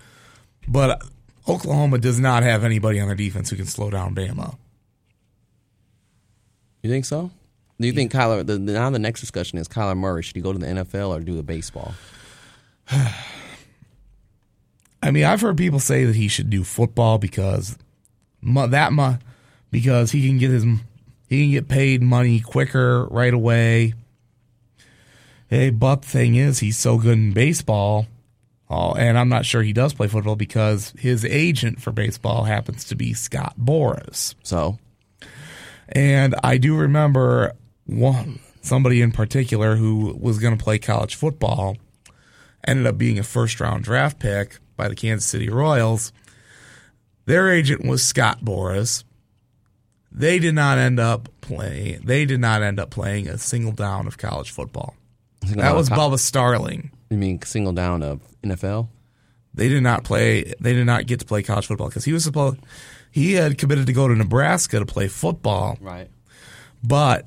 but 0.67 1.03
Oklahoma 1.47 1.97
does 1.97 2.19
not 2.19 2.43
have 2.43 2.63
anybody 2.63 2.99
on 2.99 3.07
their 3.07 3.15
defense 3.15 3.49
who 3.49 3.57
can 3.57 3.65
slow 3.65 3.89
down 3.89 4.15
Bama. 4.15 4.57
You 6.81 6.89
think 6.89 7.05
so? 7.05 7.31
Do 7.79 7.85
you 7.87 7.93
think 7.93 8.11
Kyler? 8.11 8.45
The, 8.45 8.53
the- 8.57 8.73
now 8.73 8.89
the 8.89 8.97
next 8.99 9.19
discussion 9.19 9.57
is 9.59 9.67
Kyler 9.67 9.97
Murray. 9.97 10.23
Should 10.23 10.35
he 10.37 10.41
go 10.41 10.53
to 10.53 10.59
the 10.59 10.65
NFL 10.67 11.09
or 11.09 11.19
do 11.19 11.35
the 11.35 11.43
baseball? 11.43 11.93
I 15.07 15.11
mean, 15.11 15.23
I've 15.23 15.39
heard 15.39 15.55
people 15.55 15.79
say 15.79 16.03
that 16.03 16.17
he 16.17 16.27
should 16.27 16.49
do 16.49 16.65
football 16.65 17.17
because 17.17 17.77
that 18.43 18.91
mu- 18.91 19.15
because 19.71 20.11
he 20.11 20.27
can 20.27 20.37
get 20.37 20.49
his 20.49 20.65
he 21.29 21.43
can 21.43 21.51
get 21.51 21.69
paid 21.69 22.01
money 22.01 22.41
quicker 22.41 23.05
right 23.05 23.33
away. 23.33 23.93
Hey, 25.47 25.69
but 25.69 26.01
the 26.01 26.07
thing 26.09 26.35
is, 26.35 26.59
he's 26.59 26.77
so 26.77 26.97
good 26.97 27.17
in 27.17 27.31
baseball. 27.31 28.07
Oh, 28.69 28.95
and 28.95 29.17
I'm 29.17 29.29
not 29.29 29.45
sure 29.45 29.63
he 29.63 29.71
does 29.71 29.93
play 29.93 30.07
football 30.07 30.35
because 30.35 30.91
his 30.99 31.23
agent 31.23 31.81
for 31.81 31.93
baseball 31.93 32.43
happens 32.43 32.83
to 32.85 32.95
be 32.95 33.13
Scott 33.13 33.53
Boras. 33.57 34.35
So 34.43 34.77
And 35.87 36.35
I 36.43 36.57
do 36.57 36.75
remember 36.75 37.53
one 37.85 38.39
somebody 38.61 39.01
in 39.01 39.13
particular 39.13 39.77
who 39.77 40.17
was 40.19 40.37
going 40.37 40.57
to 40.57 40.61
play 40.61 40.79
college 40.79 41.15
football 41.15 41.77
ended 42.65 42.85
up 42.85 42.97
being 42.97 43.17
a 43.17 43.23
first 43.23 43.61
round 43.61 43.85
draft 43.85 44.19
pick 44.19 44.59
by 44.77 44.87
the 44.87 44.95
Kansas 44.95 45.27
City 45.29 45.49
Royals. 45.49 46.13
Their 47.25 47.51
agent 47.51 47.85
was 47.85 48.05
Scott 48.05 48.39
Boras. 48.41 49.03
They 50.11 50.39
did 50.39 50.55
not 50.55 50.77
end 50.77 50.99
up 50.99 51.27
playing. 51.41 52.01
They 52.05 52.25
did 52.25 52.39
not 52.39 52.63
end 52.63 52.79
up 52.79 52.89
playing 52.89 53.27
a 53.27 53.37
single 53.37 53.73
down 53.73 54.07
of 54.07 54.17
college 54.17 54.51
football. 54.51 54.95
single 55.43 55.61
That 55.63 55.75
was 55.75 55.89
Bubba 55.89 56.19
Starling. 56.19 56.91
You 57.09 57.17
mean 57.17 57.41
single 57.41 57.73
down 57.73 58.01
of 58.03 58.21
NFL? 58.43 58.87
They 59.53 59.67
did 59.69 59.83
not 59.83 60.03
play. 60.03 60.53
They 60.59 60.73
did 60.73 60.85
not 60.85 61.05
get 61.07 61.19
to 61.19 61.25
play 61.25 61.43
college 61.43 61.65
football 61.67 61.87
because 61.89 62.05
he 62.05 62.13
was 62.13 62.23
supposed. 62.23 62.59
He 63.11 63.33
had 63.33 63.57
committed 63.57 63.87
to 63.87 63.93
go 63.93 64.07
to 64.07 64.15
Nebraska 64.15 64.79
to 64.79 64.85
play 64.85 65.07
football. 65.07 65.77
Right. 65.81 66.09
but 66.83 67.25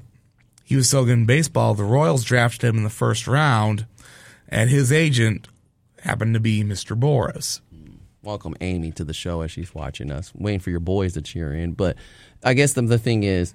he 0.64 0.76
was 0.76 0.86
still 0.86 1.04
good 1.04 1.14
in 1.14 1.26
baseball. 1.26 1.74
The 1.74 1.82
Royals 1.82 2.22
drafted 2.22 2.70
him 2.70 2.76
in 2.76 2.84
the 2.84 2.90
first 2.90 3.26
round, 3.26 3.86
and 4.48 4.70
his 4.70 4.92
agent 4.92 5.48
happened 6.00 6.34
to 6.34 6.40
be 6.40 6.62
Mr. 6.64 6.98
Boras. 6.98 7.60
Welcome 8.22 8.54
Amy 8.60 8.92
to 8.92 9.04
the 9.04 9.14
show 9.14 9.40
as 9.40 9.50
she's 9.50 9.74
watching 9.74 10.10
us, 10.10 10.32
waiting 10.34 10.60
for 10.60 10.70
your 10.70 10.80
boys 10.80 11.14
to 11.14 11.22
cheer 11.22 11.54
in. 11.54 11.72
But 11.72 11.96
I 12.44 12.54
guess 12.54 12.74
the, 12.74 12.82
the 12.82 12.98
thing 12.98 13.22
is, 13.22 13.54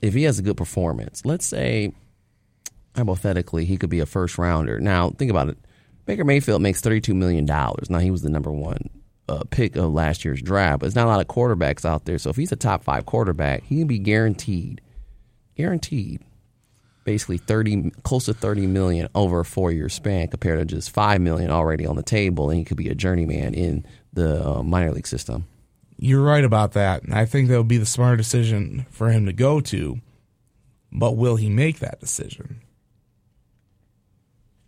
if 0.00 0.14
he 0.14 0.22
has 0.22 0.38
a 0.38 0.42
good 0.42 0.56
performance, 0.56 1.24
let's 1.24 1.46
say 1.46 1.92
hypothetically 2.94 3.64
he 3.66 3.76
could 3.76 3.90
be 3.90 4.00
a 4.00 4.06
first 4.06 4.38
rounder. 4.38 4.80
Now 4.80 5.10
think 5.10 5.30
about 5.30 5.48
it. 5.48 5.58
Baker 6.06 6.24
Mayfield 6.24 6.62
makes 6.62 6.80
thirty 6.80 7.00
two 7.00 7.14
million 7.14 7.44
dollars. 7.44 7.90
Now 7.90 7.98
he 7.98 8.10
was 8.10 8.22
the 8.22 8.30
number 8.30 8.50
one 8.50 8.88
uh, 9.28 9.44
pick 9.50 9.76
of 9.76 9.92
last 9.92 10.24
year's 10.24 10.40
draft, 10.40 10.80
but 10.80 10.86
there's 10.86 10.94
not 10.94 11.06
a 11.06 11.10
lot 11.10 11.20
of 11.20 11.26
quarterbacks 11.26 11.84
out 11.84 12.04
there. 12.04 12.18
So 12.18 12.30
if 12.30 12.36
he's 12.36 12.52
a 12.52 12.56
top 12.56 12.84
five 12.84 13.06
quarterback, 13.06 13.64
he 13.64 13.78
can 13.78 13.86
be 13.86 13.98
guaranteed, 13.98 14.80
guaranteed, 15.56 16.22
basically 17.06 17.38
thirty, 17.38 17.90
close 18.02 18.26
to 18.26 18.34
thirty 18.34 18.66
million 18.66 19.08
over 19.14 19.40
a 19.40 19.44
four 19.44 19.72
year 19.72 19.88
span, 19.88 20.28
compared 20.28 20.58
to 20.58 20.66
just 20.66 20.90
five 20.90 21.22
million 21.22 21.50
already 21.50 21.86
on 21.86 21.96
the 21.96 22.02
table, 22.02 22.50
and 22.50 22.58
he 22.58 22.64
could 22.64 22.76
be 22.76 22.90
a 22.90 22.94
journeyman 22.94 23.54
in 23.54 23.86
the 24.12 24.46
uh, 24.46 24.62
minor 24.62 24.92
league 24.92 25.06
system. 25.06 25.46
You're 25.96 26.22
right 26.22 26.44
about 26.44 26.72
that, 26.72 27.04
and 27.04 27.14
I 27.14 27.24
think 27.24 27.48
that 27.48 27.56
would 27.56 27.68
be 27.68 27.78
the 27.78 27.86
smart 27.86 28.18
decision 28.18 28.84
for 28.90 29.08
him 29.08 29.24
to 29.24 29.32
go 29.32 29.60
to. 29.62 30.00
But 30.92 31.16
will 31.16 31.36
he 31.36 31.48
make 31.48 31.78
that 31.78 32.00
decision? 32.00 32.60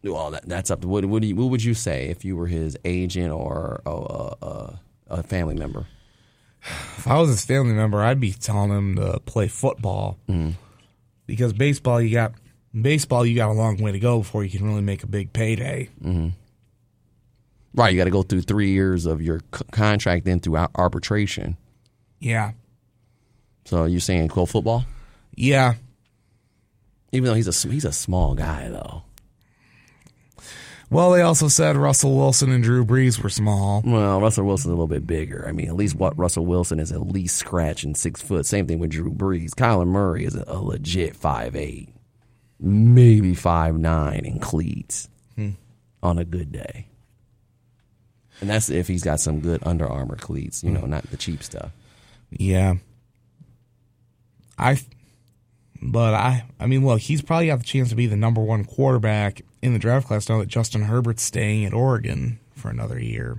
Well, 0.03 0.31
that, 0.31 0.49
that's 0.49 0.71
up 0.71 0.81
to 0.83 0.89
what. 0.89 1.05
What, 1.05 1.23
you, 1.23 1.37
what 1.37 1.51
would 1.51 1.63
you 1.63 1.75
say 1.75 2.07
if 2.09 2.25
you 2.25 2.37
were 2.37 2.47
his 2.47 2.79
agent 2.85 3.33
or 3.33 3.83
a, 3.85 3.91
a, 3.91 4.37
a, 4.43 4.81
a 5.09 5.23
family 5.23 5.55
member? 5.55 5.87
If 6.99 7.07
I 7.07 7.19
was 7.21 7.31
his 7.31 7.45
family 7.45 7.73
member, 7.73 8.03
I'd 8.03 8.21
be 8.21 8.33
telling 8.33 8.71
him 8.71 8.97
to 8.97 9.21
play 9.21 9.47
football 9.47 10.19
because 11.29 11.53
baseball, 11.53 12.03
you 12.03 12.11
got 12.13 12.33
baseball, 12.75 13.25
you 13.25 13.37
got 13.37 13.51
a 13.51 13.53
long 13.53 13.77
way 13.77 13.93
to 13.93 14.01
go 14.01 14.19
before 14.19 14.43
you 14.43 14.51
can 14.51 14.67
really 14.67 14.81
make 14.83 15.05
a 15.05 15.07
big 15.07 15.33
payday. 15.33 15.89
Mm-hmm. 16.03 16.29
Right, 17.75 17.93
you 17.93 17.99
got 17.99 18.05
to 18.05 18.11
go 18.11 18.23
through 18.23 18.43
three 18.43 18.71
years 18.71 19.07
of 19.07 19.23
your 19.23 19.41
c- 19.55 19.63
contract, 19.71 20.25
then 20.25 20.41
through 20.41 20.57
ar- 20.57 20.71
arbitration. 20.75 21.57
Yeah, 22.19 22.53
So 23.67 23.85
you're 23.85 24.01
saying 24.01 24.27
go 24.29 24.45
football, 24.47 24.85
yeah. 25.37 25.75
even 27.13 27.27
though 27.29 27.35
he's 27.35 27.47
a 27.65 27.69
he's 27.69 27.85
a 27.85 27.93
small 27.93 28.35
guy 28.35 28.69
though. 28.69 29.05
Well, 30.91 31.11
they 31.13 31.21
also 31.21 31.49
said 31.49 31.77
Russell 31.77 32.17
Wilson 32.17 32.51
and 32.51 32.65
Drew 32.65 32.85
Brees 32.85 33.23
were 33.23 33.29
small. 33.29 33.83
Well, 33.85 34.21
Russell 34.21 34.47
Wilson's 34.47 34.69
a 34.69 34.75
little 34.75 34.87
bit 34.87 35.07
bigger. 35.07 35.45
I 35.47 35.53
mean, 35.53 35.69
at 35.69 35.77
least 35.77 35.97
what 35.97 36.19
Russell 36.19 36.47
Wilson 36.47 36.81
is 36.81 36.93
at 36.93 37.07
least 37.07 37.37
scratching 37.37 37.95
six 37.95 38.23
foot. 38.23 38.47
Same 38.47 38.67
thing 38.67 38.79
with 38.79 38.91
Drew 38.91 39.13
Brees. 39.13 39.51
Kyler 39.51 39.87
Murray 39.87 40.25
is 40.25 40.35
a, 40.35 40.45
a 40.47 40.59
legit 40.59 41.15
five 41.15 41.55
eight, 41.55 41.91
maybe 42.59 43.35
five 43.35 43.77
nine 43.77 44.25
in 44.25 44.41
cleats 44.41 45.09
hmm. 45.37 45.51
on 46.03 46.19
a 46.19 46.25
good 46.25 46.53
day. 46.53 46.87
And 48.41 48.49
that's 48.49 48.71
if 48.71 48.89
he's 48.89 49.03
got 49.05 49.21
some 49.21 49.41
good 49.41 49.63
Under 49.67 49.87
Armour 49.87 50.17
cleats, 50.17 50.63
you 50.63 50.71
hmm. 50.71 50.77
know, 50.77 50.87
not 50.87 51.05
the 51.11 51.17
cheap 51.19 51.43
stuff. 51.43 51.71
Yeah. 52.31 52.77
I 54.57 54.81
but 55.81 56.15
I 56.15 56.45
I 56.59 56.67
mean 56.67 56.85
look, 56.85 57.01
he's 57.01 57.23
probably 57.23 57.47
got 57.47 57.59
the 57.59 57.65
chance 57.65 57.89
to 57.91 57.95
be 57.95 58.07
the 58.07 58.17
number 58.17 58.41
1 58.41 58.65
quarterback 58.65 59.43
in 59.63 59.73
the 59.73 59.79
draft 59.79 60.07
class 60.07 60.29
now 60.29 60.39
that 60.39 60.49
Justin 60.49 60.83
Herbert's 60.83 61.23
staying 61.23 61.65
at 61.65 61.75
Oregon 61.75 62.39
for 62.55 62.71
another 62.71 62.99
year. 62.99 63.39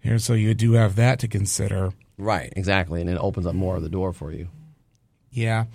Here 0.00 0.18
so 0.18 0.34
you 0.34 0.54
do 0.54 0.72
have 0.72 0.96
that 0.96 1.18
to 1.20 1.28
consider. 1.28 1.92
Right, 2.16 2.52
exactly, 2.56 3.00
and 3.00 3.08
it 3.08 3.16
opens 3.16 3.46
up 3.46 3.54
more 3.54 3.76
of 3.76 3.82
the 3.82 3.88
door 3.88 4.12
for 4.12 4.30
you. 4.30 4.48
Yeah. 5.30 5.66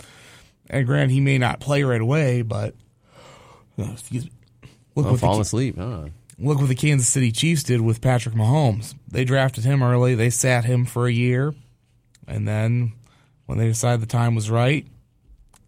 And 0.70 0.86
granted 0.86 1.12
he 1.12 1.22
may 1.22 1.38
not 1.38 1.60
play 1.60 1.84
right 1.84 2.02
away, 2.02 2.42
but 2.42 2.76
uh, 3.78 3.92
excuse 3.94 4.26
me. 4.26 4.32
Look 4.96 5.06
I'm 5.06 5.12
what, 5.12 5.20
the, 5.20 5.22
falling 5.22 5.42
asleep. 5.42 5.78
Huh? 5.78 6.06
look 6.38 6.60
what 6.60 6.68
the 6.68 6.76
Kansas 6.76 7.08
City 7.08 7.32
Chiefs 7.32 7.64
did 7.64 7.82
with 7.82 8.02
Patrick 8.02 8.36
Mahomes. 8.36 8.96
They 9.08 9.26
drafted 9.26 9.64
him 9.64 9.84
early. 9.84 10.16
They 10.16 10.30
sat 10.30 10.66
him 10.66 10.86
for 10.86 11.08
a 11.08 11.12
year, 11.12 11.54
and 12.28 12.48
then 12.48 12.94
when 13.46 13.58
they 13.58 13.68
decided 13.68 14.02
the 14.02 14.08
time 14.08 14.36
was 14.36 14.50
right, 14.50 14.86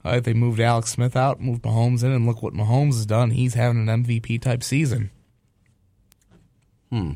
right, 0.04 0.24
they 0.24 0.34
moved 0.34 0.60
Alex 0.60 0.92
Smith 0.92 1.16
out, 1.16 1.42
moved 1.42 1.64
Mahomes 1.64 2.04
in, 2.04 2.12
and 2.12 2.26
look 2.26 2.42
what 2.42 2.54
Mahomes 2.54 2.94
has 2.94 3.06
done. 3.06 3.32
He's 3.32 3.54
having 3.54 3.88
an 3.88 4.04
MVP 4.04 4.42
type 4.42 4.64
season. 4.64 5.12
Hmm. 6.92 7.14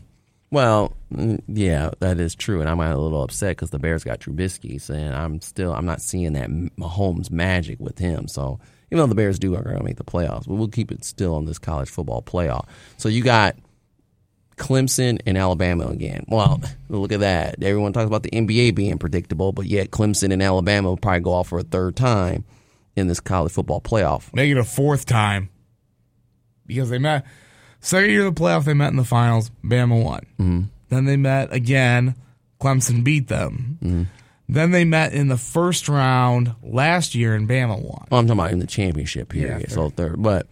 Well, 0.51 0.98
mm, 1.13 1.41
yeah, 1.48 1.91
that 2.00 2.20
is 2.20 2.36
true, 2.36 2.60
and 2.60 2.70
I'm 2.70 2.82
a 2.82 2.98
little 2.98 3.24
upset 3.24 3.56
because 3.56 3.70
the 3.70 3.80
Bears 3.80 4.03
got 4.03 4.20
Trubisky, 4.20 4.89
and 4.89 5.15
I'm 5.15 5.39
still 5.39 5.74
I'm 5.74 5.86
not 5.86 6.01
seeing 6.01 6.34
that 6.34 6.50
Mahomes 6.50 7.32
magic 7.32 7.80
with 7.80 7.98
him. 8.00 8.27
So 8.27 8.60
even 8.91 8.98
though 8.98 9.08
the 9.08 9.15
Bears 9.15 9.39
do 9.39 9.56
are 9.56 9.63
going 9.63 9.77
to 9.77 9.84
make 9.84 9.96
the 9.96 10.03
playoffs, 10.03 10.48
but 10.48 10.56
we'll 10.56 10.68
keep 10.68 10.91
it 10.91 11.06
still 11.06 11.36
on 11.36 11.46
this 11.46 11.58
college 11.58 11.89
football 11.89 12.22
playoff. 12.22 12.68
So 12.98 13.08
you 13.08 13.24
got 13.24 13.56
Clemson 14.62 15.20
and 15.25 15.38
Alabama 15.39 15.88
again. 15.88 16.24
Well, 16.27 16.62
look 16.88 17.12
at 17.12 17.22
that. 17.22 17.62
Everyone 17.63 17.94
talks 17.94 18.06
about 18.06 18.22
the 18.22 18.30
NBA 18.30 18.75
being 18.75 19.00
predictable, 19.00 19.51
but 19.51 19.65
yet 19.65 19.89
Clemson 19.89 20.32
and 20.32 20.41
Alabama 20.41 20.89
will 20.89 20.98
probably 20.98 21.22
go 21.22 21.34
off 21.34 21.48
for 21.48 21.60
a 21.60 21.63
third 21.63 21.96
time 21.96 22.46
in 22.96 23.08
this 23.08 23.20
college 23.20 23.51
football 23.51 23.82
playoff. 23.82 24.34
Make 24.36 24.51
it 24.51 24.58
a 24.58 24.63
fourth 24.63 25.08
time 25.08 25.50
because 26.68 26.91
they 26.91 27.00
met. 27.00 27.25
Second 27.80 28.12
year 28.12 28.27
of 28.27 28.36
the 28.36 28.39
playoff, 28.39 28.65
they 28.65 28.75
met 28.75 28.91
in 28.91 28.98
the 28.98 29.03
finals. 29.03 29.50
Bama 29.63 30.03
won. 30.03 30.22
Mm-hmm. 30.39 30.62
Then 30.89 31.06
they 31.06 31.18
met 31.18 31.51
again. 31.51 32.13
Clemson 32.62 33.03
beat 33.03 33.27
them. 33.27 33.80
Mm-hmm. 33.82 34.03
Then 34.48 34.70
they 34.70 34.86
met 34.86 35.13
in 35.13 35.27
the 35.27 35.38
first 35.38 35.89
round 35.89 36.53
last 36.62 37.15
year, 37.15 37.34
and 37.34 37.50
Bama 37.50 37.82
won. 37.82 38.06
Well, 38.12 38.20
I'm 38.20 38.27
talking 38.27 38.39
about 38.39 38.51
in 38.51 38.60
the 38.60 38.68
championship 38.68 39.30
period. 39.30 39.62
Yeah, 39.62 39.74
so 39.74 39.89
third, 39.89 40.22
but 40.22 40.46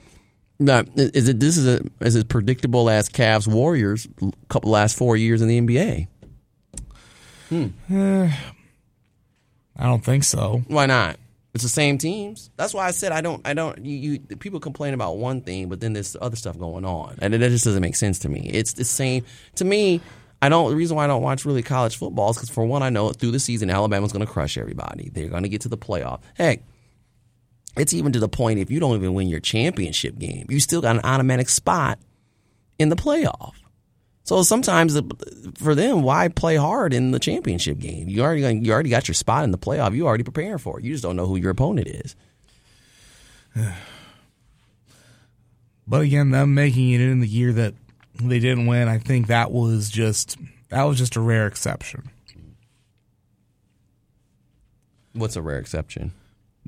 now 0.59 0.83
is 0.95 1.29
it 1.29 1.39
this 1.39 1.57
is 1.57 1.67
a 1.67 1.81
is 2.01 2.15
it 2.15 2.27
predictable 2.27 2.89
as 2.89 3.09
Cavs 3.09 3.47
Warriors 3.47 4.07
couple 4.49 4.71
last 4.71 4.97
four 4.97 5.15
years 5.15 5.41
in 5.41 5.47
the 5.47 5.59
NBA? 5.59 6.07
Hmm. 7.49 7.67
Eh, 7.91 8.31
I 9.77 9.83
don't 9.83 10.03
think 10.03 10.23
so. 10.23 10.63
Why 10.67 10.85
not? 10.85 11.17
It's 11.53 11.63
the 11.63 11.69
same 11.69 11.97
teams. 11.97 12.51
That's 12.57 12.73
why 12.73 12.85
I 12.85 12.91
said 12.91 13.11
I 13.11 13.21
don't. 13.21 13.45
I 13.47 13.53
don't. 13.53 13.83
You, 13.83 13.97
you 13.97 14.19
people 14.37 14.59
complain 14.59 14.93
about 14.93 15.17
one 15.17 15.41
thing, 15.41 15.67
but 15.67 15.79
then 15.79 15.93
there's 15.93 16.15
other 16.21 16.35
stuff 16.35 16.59
going 16.59 16.85
on, 16.85 17.17
and 17.21 17.33
it 17.33 17.39
just 17.39 17.65
doesn't 17.65 17.81
make 17.81 17.95
sense 17.95 18.19
to 18.19 18.29
me. 18.29 18.49
It's 18.53 18.73
the 18.73 18.85
same 18.85 19.25
to 19.55 19.65
me. 19.65 20.01
I 20.41 20.49
don't. 20.49 20.69
The 20.69 20.75
reason 20.75 20.95
why 20.95 21.05
I 21.05 21.07
don't 21.07 21.23
watch 21.23 21.45
really 21.45 21.63
college 21.63 21.97
football 21.97 22.29
is 22.29 22.37
because 22.37 22.49
for 22.49 22.65
one, 22.65 22.83
I 22.83 22.89
know 22.89 23.09
through 23.09 23.31
the 23.31 23.39
season 23.39 23.69
Alabama's 23.69 24.11
going 24.11 24.25
to 24.25 24.31
crush 24.31 24.57
everybody. 24.57 25.09
They're 25.11 25.27
going 25.27 25.43
to 25.43 25.49
get 25.49 25.61
to 25.61 25.69
the 25.69 25.77
playoff. 25.77 26.21
Heck, 26.35 26.61
it's 27.79 27.93
even 27.93 28.11
to 28.13 28.19
the 28.19 28.29
point 28.29 28.59
if 28.59 28.69
you 28.71 28.79
don't 28.79 28.95
even 28.95 29.13
win 29.13 29.27
your 29.27 29.39
championship 29.39 30.17
game, 30.17 30.45
you 30.49 30.59
still 30.59 30.81
got 30.81 30.95
an 30.95 31.01
automatic 31.03 31.49
spot 31.49 31.99
in 32.77 32.89
the 32.89 32.95
playoff. 32.95 33.53
So 34.23 34.43
sometimes 34.43 34.95
uh, 34.95 35.01
for 35.55 35.73
them, 35.73 36.03
why 36.03 36.27
play 36.27 36.55
hard 36.55 36.93
in 36.93 37.11
the 37.11 37.19
championship 37.19 37.79
game? 37.79 38.07
You 38.07 38.21
already 38.21 38.41
you 38.59 38.71
already 38.71 38.89
got 38.89 39.07
your 39.07 39.15
spot 39.15 39.43
in 39.43 39.51
the 39.51 39.57
playoff. 39.57 39.95
You 39.95 40.05
already 40.05 40.23
preparing 40.23 40.59
for 40.59 40.79
it. 40.79 40.85
You 40.85 40.91
just 40.91 41.03
don't 41.03 41.15
know 41.15 41.25
who 41.25 41.37
your 41.37 41.51
opponent 41.51 41.87
is. 41.87 42.15
But 45.87 46.01
again, 46.01 46.29
them 46.29 46.53
making 46.53 46.91
it 46.91 47.01
in 47.01 47.19
the 47.19 47.27
year 47.27 47.51
that 47.51 47.73
they 48.21 48.37
didn't 48.37 48.67
win, 48.67 48.87
I 48.87 48.99
think 48.99 49.25
that 49.25 49.51
was 49.51 49.89
just 49.89 50.37
that 50.69 50.83
was 50.83 50.99
just 50.99 51.15
a 51.15 51.19
rare 51.19 51.47
exception. 51.47 52.11
What's 55.13 55.35
a 55.35 55.41
rare 55.41 55.57
exception? 55.57 56.11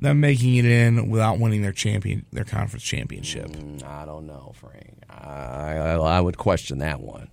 Them 0.02 0.20
making 0.20 0.56
it 0.56 0.64
in 0.64 1.08
without 1.08 1.38
winning 1.38 1.62
their 1.62 1.72
champion 1.72 2.26
their 2.32 2.44
conference 2.44 2.82
championship. 2.82 3.46
Mm, 3.46 3.84
I 3.84 4.04
don't 4.04 4.26
know, 4.26 4.52
Frank. 4.56 4.98
I, 5.08 5.76
I 5.76 5.94
I 5.94 6.20
would 6.20 6.36
question 6.36 6.78
that 6.78 7.00
one. 7.00 7.28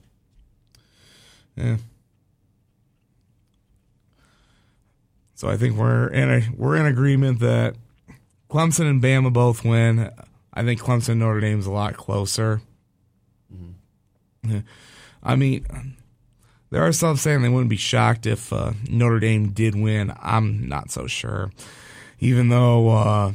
Yeah. 1.55 1.77
So 5.33 5.49
I 5.49 5.57
think 5.57 5.77
we're 5.77 6.09
in 6.09 6.29
a 6.29 6.41
we're 6.55 6.75
in 6.75 6.85
agreement 6.85 7.39
that 7.39 7.75
Clemson 8.49 8.89
and 8.89 9.01
Bama 9.01 9.33
both 9.33 9.65
win. 9.65 10.11
I 10.53 10.63
think 10.63 10.79
Clemson 10.79 11.09
and 11.09 11.19
Notre 11.21 11.39
Dame's 11.39 11.65
a 11.65 11.71
lot 11.71 11.97
closer. 11.97 12.61
Yeah. 14.47 14.61
I 15.23 15.35
mean, 15.35 15.65
there 16.69 16.83
are 16.83 16.91
some 16.91 17.17
saying 17.17 17.41
they 17.41 17.49
wouldn't 17.49 17.69
be 17.69 17.77
shocked 17.77 18.25
if 18.25 18.53
uh, 18.53 18.73
Notre 18.89 19.19
Dame 19.19 19.49
did 19.49 19.75
win. 19.75 20.13
I'm 20.21 20.67
not 20.67 20.91
so 20.91 21.07
sure, 21.07 21.51
even 22.19 22.49
though 22.49 22.89
uh, 22.89 23.31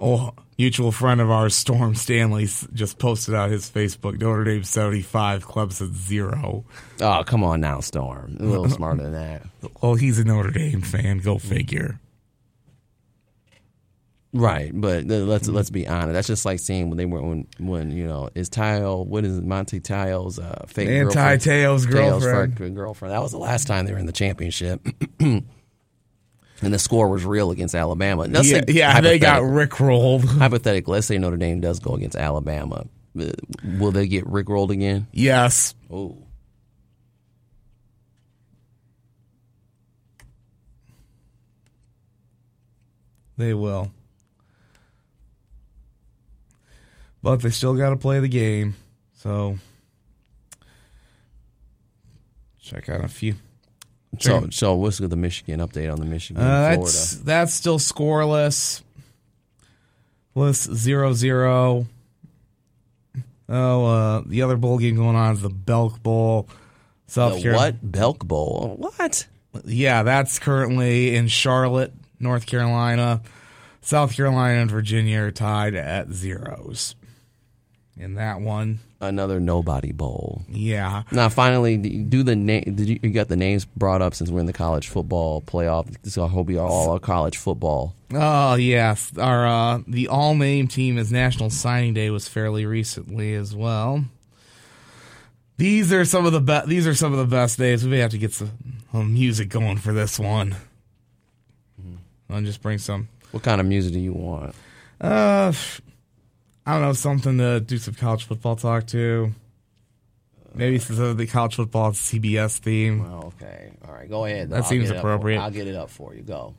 oh, 0.00 0.32
mutual 0.58 0.92
friend 0.92 1.20
of 1.20 1.30
ours, 1.30 1.54
Storm 1.54 1.94
Stanley, 1.94 2.48
just 2.72 2.98
posted 2.98 3.34
out 3.34 3.50
his 3.50 3.70
Facebook 3.70 4.20
Notre 4.20 4.44
Dame 4.44 4.64
75, 4.64 5.46
Clemson 5.46 5.94
zero. 5.94 6.64
Oh, 7.00 7.24
come 7.26 7.44
on 7.44 7.60
now, 7.60 7.80
Storm. 7.80 8.36
A 8.40 8.44
little 8.44 8.68
smarter 8.68 9.02
than 9.02 9.12
that. 9.12 9.42
Well, 9.82 9.94
he's 9.94 10.18
a 10.18 10.24
Notre 10.24 10.50
Dame 10.50 10.82
fan. 10.82 11.18
Go 11.18 11.38
figure. 11.38 12.00
Right, 14.32 14.70
but 14.74 15.06
let's 15.06 15.48
let's 15.48 15.70
be 15.70 15.88
honest. 15.88 16.12
That's 16.12 16.26
just 16.26 16.44
like 16.44 16.58
saying 16.58 16.90
when 16.90 16.98
they 16.98 17.06
were 17.06 17.22
when 17.22 17.46
when 17.58 17.90
you 17.90 18.06
know 18.06 18.28
is 18.34 18.50
Tile 18.50 19.04
what 19.04 19.24
is 19.24 19.38
it, 19.38 19.44
Monty 19.44 19.80
Tile's 19.80 20.38
uh, 20.38 20.66
fake 20.68 20.88
Anti 20.88 21.14
girlfriend? 21.14 21.40
Tails 21.40 21.86
girlfriend. 21.86 22.74
girlfriend. 22.74 23.14
That 23.14 23.22
was 23.22 23.32
the 23.32 23.38
last 23.38 23.66
time 23.66 23.86
they 23.86 23.92
were 23.92 23.98
in 23.98 24.04
the 24.04 24.12
championship, 24.12 24.86
and 26.62 26.72
the 26.72 26.78
score 26.78 27.08
was 27.08 27.24
real 27.24 27.50
against 27.50 27.74
Alabama. 27.74 28.24
Let's 28.24 28.50
Yeah, 28.50 28.62
yeah 28.68 29.00
they 29.00 29.18
got 29.18 29.36
hypothetical- 29.42 29.54
Rick 29.54 29.80
rolled. 29.80 30.24
hypothetically. 30.26 30.92
Let's 30.94 31.06
say 31.06 31.18
Notre 31.18 31.36
Dame 31.36 31.60
does 31.60 31.78
go 31.80 31.94
against 31.94 32.16
Alabama. 32.16 32.86
Uh, 33.18 33.30
Will 33.78 33.92
they 33.92 34.06
get 34.06 34.26
Rick 34.26 34.48
rolled 34.48 34.70
again? 34.70 35.06
Yes. 35.12 35.74
Oh, 35.90 36.18
They 43.36 43.54
will. 43.54 43.90
But 47.22 47.40
they 47.42 47.50
still 47.50 47.74
got 47.74 47.90
to 47.90 47.96
play 47.96 48.20
the 48.20 48.28
game. 48.28 48.76
So 49.14 49.58
check 52.60 52.88
out 52.88 53.04
a 53.04 53.08
few. 53.08 53.34
So 54.20 54.40
Sure. 54.40 54.50
so 54.50 54.74
what's 54.74 54.98
the 54.98 55.08
Michigan 55.16 55.60
update 55.60 55.92
on 55.92 55.98
the 55.98 56.06
Michigan 56.06 56.42
Uh, 56.42 56.46
Florida? 56.74 56.82
that's 56.82 57.14
that's 57.16 57.54
still 57.54 57.78
scoreless. 57.78 58.82
List 60.34 60.72
zero 60.74 61.12
zero. 61.14 61.86
Oh, 63.48 63.84
uh, 63.86 64.22
the 64.26 64.42
other 64.42 64.56
bowl 64.56 64.78
game 64.78 64.96
going 64.96 65.14
on 65.16 65.34
is 65.34 65.40
the 65.42 65.48
Belk 65.48 66.02
Bowl. 66.02 66.48
South 67.06 67.36
The 67.36 67.42
Carolina. 67.42 67.76
what 67.82 67.92
Belk 67.92 68.24
Bowl? 68.26 68.74
What? 68.78 69.26
Yeah, 69.64 70.02
that's 70.02 70.38
currently 70.40 71.14
in 71.14 71.28
Charlotte, 71.28 71.92
North 72.18 72.44
Carolina. 72.46 73.22
South 73.80 74.14
Carolina 74.16 74.60
and 74.60 74.70
Virginia 74.70 75.20
are 75.22 75.30
tied 75.30 75.74
at 75.76 76.10
zeros. 76.10 76.96
In 77.96 78.14
that 78.14 78.40
one, 78.40 78.80
Another 78.98 79.40
nobody 79.40 79.92
bowl. 79.92 80.42
yeah. 80.48 81.02
Now, 81.12 81.28
finally, 81.28 81.76
do 81.76 82.22
the 82.22 82.34
name? 82.34 82.62
Did 82.64 82.88
you, 82.88 82.98
you 83.02 83.10
got 83.10 83.28
the 83.28 83.36
names 83.36 83.66
brought 83.66 84.00
up 84.00 84.14
since 84.14 84.30
we're 84.30 84.40
in 84.40 84.46
the 84.46 84.54
college 84.54 84.88
football 84.88 85.42
playoff? 85.42 85.86
So 86.10 86.24
I 86.24 86.28
hope 86.28 86.46
we 86.46 86.56
are 86.56 86.66
all 86.66 86.98
college 86.98 87.36
football. 87.36 87.94
Oh 88.14 88.54
yes, 88.54 89.12
our 89.18 89.46
uh, 89.46 89.80
the 89.86 90.08
all 90.08 90.34
name 90.34 90.66
team 90.66 90.96
is 90.96 91.12
National 91.12 91.50
Signing 91.50 91.92
Day 91.92 92.08
was 92.08 92.26
fairly 92.26 92.64
recently 92.64 93.34
as 93.34 93.54
well. 93.54 94.04
These 95.58 95.92
are 95.92 96.04
some 96.06 96.24
of 96.24 96.32
the 96.32 96.40
best. 96.40 96.66
these 96.66 96.86
are 96.86 96.94
some 96.94 97.12
of 97.12 97.18
the 97.18 97.26
best 97.36 97.58
days. 97.58 97.84
We 97.84 97.90
may 97.90 97.98
have 97.98 98.10
to 98.12 98.18
get 98.18 98.32
some, 98.32 98.52
some 98.92 99.12
music 99.12 99.50
going 99.50 99.76
for 99.76 99.92
this 99.92 100.18
one. 100.18 100.56
I'll 102.30 102.40
just 102.42 102.62
bring 102.62 102.78
some. 102.78 103.08
What 103.30 103.42
kind 103.42 103.60
of 103.60 103.66
music 103.66 103.92
do 103.92 104.00
you 104.00 104.12
want? 104.12 104.54
Uh, 105.00 105.52
I 106.66 106.72
don't 106.72 106.82
know 106.82 106.92
something 106.94 107.38
to 107.38 107.60
do 107.60 107.78
some 107.78 107.94
college 107.94 108.24
football 108.24 108.56
talk 108.56 108.86
to. 108.88 109.32
Maybe 110.54 110.78
the 110.78 111.28
college 111.30 111.54
football 111.54 111.92
CBS 111.92 112.58
theme. 112.58 113.02
Oh, 113.06 113.26
okay, 113.40 113.70
all 113.86 113.92
right, 113.94 114.08
go 114.08 114.24
ahead. 114.24 114.50
That 114.50 114.56
I'll 114.56 114.62
seems 114.64 114.88
get 114.88 114.94
it 114.94 114.96
up 114.96 115.02
for- 115.02 115.12
appropriate. 115.12 115.38
I'll 115.40 115.50
get 115.50 115.68
it 115.68 115.74
up 115.76 115.90
for 115.90 116.14
you. 116.14 116.22
Go. 116.22 116.54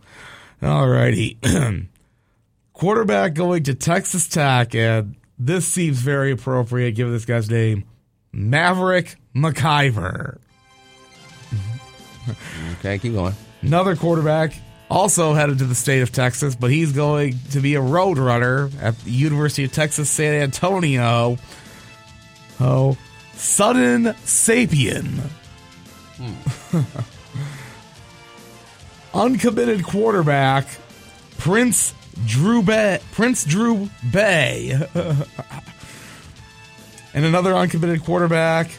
All 0.61 0.87
righty. 0.87 1.37
Quarterback 2.73 3.33
going 3.33 3.63
to 3.63 3.73
Texas 3.73 4.27
Tech, 4.27 4.75
and 4.75 5.15
this 5.39 5.67
seems 5.67 5.97
very 5.99 6.31
appropriate 6.31 6.91
given 6.91 7.11
this 7.11 7.25
guy's 7.25 7.49
name 7.49 7.85
Maverick 8.31 9.15
McIvor. 9.35 10.37
Okay, 12.79 12.99
keep 12.99 13.13
going. 13.13 13.33
Another 13.61 13.95
quarterback 13.95 14.53
also 14.89 15.33
headed 15.33 15.59
to 15.59 15.65
the 15.65 15.75
state 15.75 16.01
of 16.01 16.11
Texas, 16.11 16.55
but 16.55 16.71
he's 16.71 16.91
going 16.91 17.37
to 17.51 17.59
be 17.59 17.75
a 17.75 17.81
road 17.81 18.17
runner 18.17 18.69
at 18.81 18.97
the 18.99 19.11
University 19.11 19.63
of 19.65 19.71
Texas 19.71 20.09
San 20.09 20.33
Antonio. 20.33 21.37
Oh, 22.59 22.97
Sudden 23.33 24.05
Sapien. 24.25 25.29
Uncommitted 29.13 29.83
quarterback 29.83 30.67
Prince 31.37 31.93
Drew 32.25 32.61
Bay. 32.63 32.99
Prince 33.11 33.45
Drew 33.45 33.89
Bay. 34.11 34.71
and 37.13 37.25
another 37.25 37.53
uncommitted 37.55 38.03
quarterback 38.03 38.69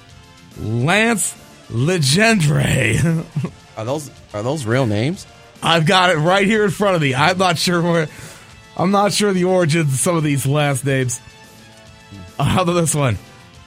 Lance 0.60 1.34
Legendre. 1.70 3.24
Are 3.76 3.84
those 3.84 4.10
are 4.34 4.42
those 4.42 4.64
real 4.64 4.86
names? 4.86 5.24
I've 5.62 5.86
got 5.86 6.10
it 6.10 6.16
right 6.16 6.46
here 6.46 6.64
in 6.64 6.70
front 6.70 6.96
of 6.96 7.02
me. 7.02 7.14
I'm 7.14 7.38
not 7.38 7.58
sure 7.58 7.82
where. 7.82 8.08
I'm 8.76 8.90
not 8.92 9.12
sure 9.12 9.32
the 9.32 9.44
origins 9.44 9.92
of 9.92 9.98
some 9.98 10.16
of 10.16 10.22
these 10.22 10.46
last 10.46 10.84
names. 10.84 11.20
Uh, 12.38 12.44
How 12.44 12.62
about 12.62 12.74
this 12.74 12.94
one? 12.94 13.18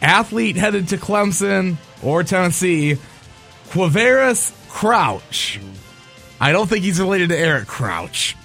Athlete 0.01 0.55
headed 0.55 0.87
to 0.89 0.97
Clemson 0.97 1.75
or 2.01 2.23
Tennessee. 2.23 2.97
Quavaris 3.69 4.53
Crouch. 4.69 5.59
I 6.39 6.51
don't 6.53 6.67
think 6.67 6.83
he's 6.83 6.99
related 6.99 7.29
to 7.29 7.37
Eric 7.37 7.67
Crouch. 7.67 8.35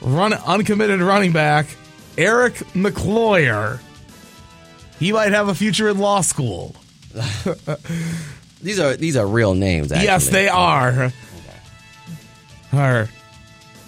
Run 0.00 0.32
uncommitted 0.32 1.00
running 1.00 1.32
back 1.32 1.66
Eric 2.18 2.54
McCloyer. 2.74 3.78
He 4.98 5.12
might 5.12 5.32
have 5.32 5.48
a 5.48 5.54
future 5.54 5.88
in 5.88 5.98
law 5.98 6.20
school. 6.22 6.74
These 8.62 8.80
are 8.80 8.96
these 8.96 9.16
are 9.18 9.26
real 9.26 9.54
names. 9.54 9.92
Actually. 9.92 10.06
Yes, 10.06 10.28
they 10.30 10.48
are. 10.48 11.12
Our 12.76 13.08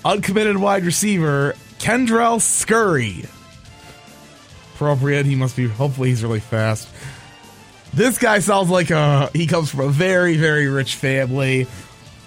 uncommitted 0.05 0.57
wide 0.57 0.85
receiver, 0.85 1.55
Kendrell 1.79 2.40
Scurry. 2.40 3.25
appropriate. 4.75 5.27
He 5.27 5.35
must 5.35 5.57
be. 5.57 5.66
Hopefully, 5.68 6.11
he's 6.11 6.22
really 6.22 6.40
fast. 6.40 6.88
This 7.92 8.18
guy 8.18 8.38
sounds 8.40 8.70
like 8.70 8.90
a. 8.90 9.31
He 9.33 9.46
comes 9.46 9.70
from 9.70 9.81
a 9.81 9.88
very, 9.88 10.37
very 10.37 10.68
rich 10.68 10.96
family. 10.96 11.66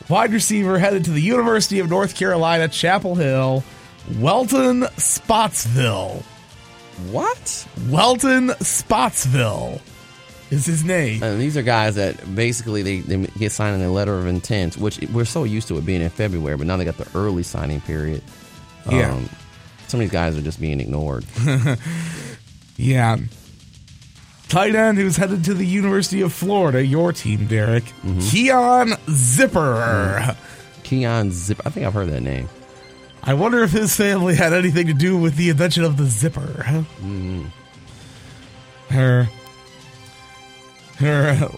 Wide 0.10 0.34
receiver 0.34 0.80
headed 0.80 1.06
to 1.06 1.12
the 1.12 1.22
University 1.22 1.80
of 1.80 1.90
North 1.90 2.16
Carolina, 2.16 2.68
Chapel 2.68 3.16
Hill. 3.16 3.64
Welton 4.18 4.82
Spotsville. 4.98 6.24
What? 7.12 7.68
Welton 7.90 8.50
Spotsville 8.50 9.82
is 10.52 10.66
his 10.66 10.84
name. 10.84 11.22
And 11.24 11.40
these 11.40 11.56
are 11.58 11.62
guys 11.62 11.96
that 11.96 12.36
basically 12.36 12.82
they, 12.82 13.00
they 13.02 13.28
get 13.38 13.52
signed 13.52 13.82
in 13.82 13.88
a 13.88 13.92
letter 13.92 14.18
of 14.18 14.28
intent, 14.28 14.78
which 14.78 15.00
we're 15.14 15.26
so 15.26 15.44
used 15.44 15.68
to 15.70 15.78
it 15.78 15.86
being 15.86 16.02
in 16.02 16.10
February, 16.10 16.58
but 16.58 16.68
now 16.68 16.78
they 16.78 16.86
got 16.86 16.98
the 16.98 17.08
early 17.18 17.44
signing 17.44 17.82
period. 17.82 18.24
Yeah. 18.90 19.14
Um, 19.14 19.30
some 19.88 20.00
of 20.00 20.06
these 20.06 20.12
guys 20.12 20.38
are 20.38 20.42
just 20.42 20.60
being 20.62 20.80
ignored. 20.80 21.26
Yeah. 22.80 23.18
Tight 24.48 24.74
end 24.74 24.98
who's 24.98 25.18
headed 25.18 25.44
to 25.44 25.54
the 25.54 25.66
University 25.66 26.22
of 26.22 26.32
Florida, 26.32 26.84
your 26.84 27.12
team, 27.12 27.46
Derek. 27.46 27.84
Keon 28.22 28.94
Zipper. 29.10 30.36
Keon 30.84 31.32
Zip. 31.32 31.60
I 31.66 31.70
think 31.72 31.86
I've 31.86 31.94
heard 31.94 32.10
that 32.10 32.22
name. 32.22 32.48
I 33.22 33.34
wonder 33.34 33.62
if 33.64 33.72
his 33.72 33.96
family 33.98 34.34
had 34.34 34.54
anything 34.54 34.88
to 34.88 34.94
do 34.94 35.18
with 35.18 35.36
the 35.36 35.50
invention 35.50 35.84
of 35.84 35.98
the 35.98 36.06
zipper. 36.06 36.64
Hmm. 37.02 37.48
Her, 38.90 39.30
her 41.06 41.50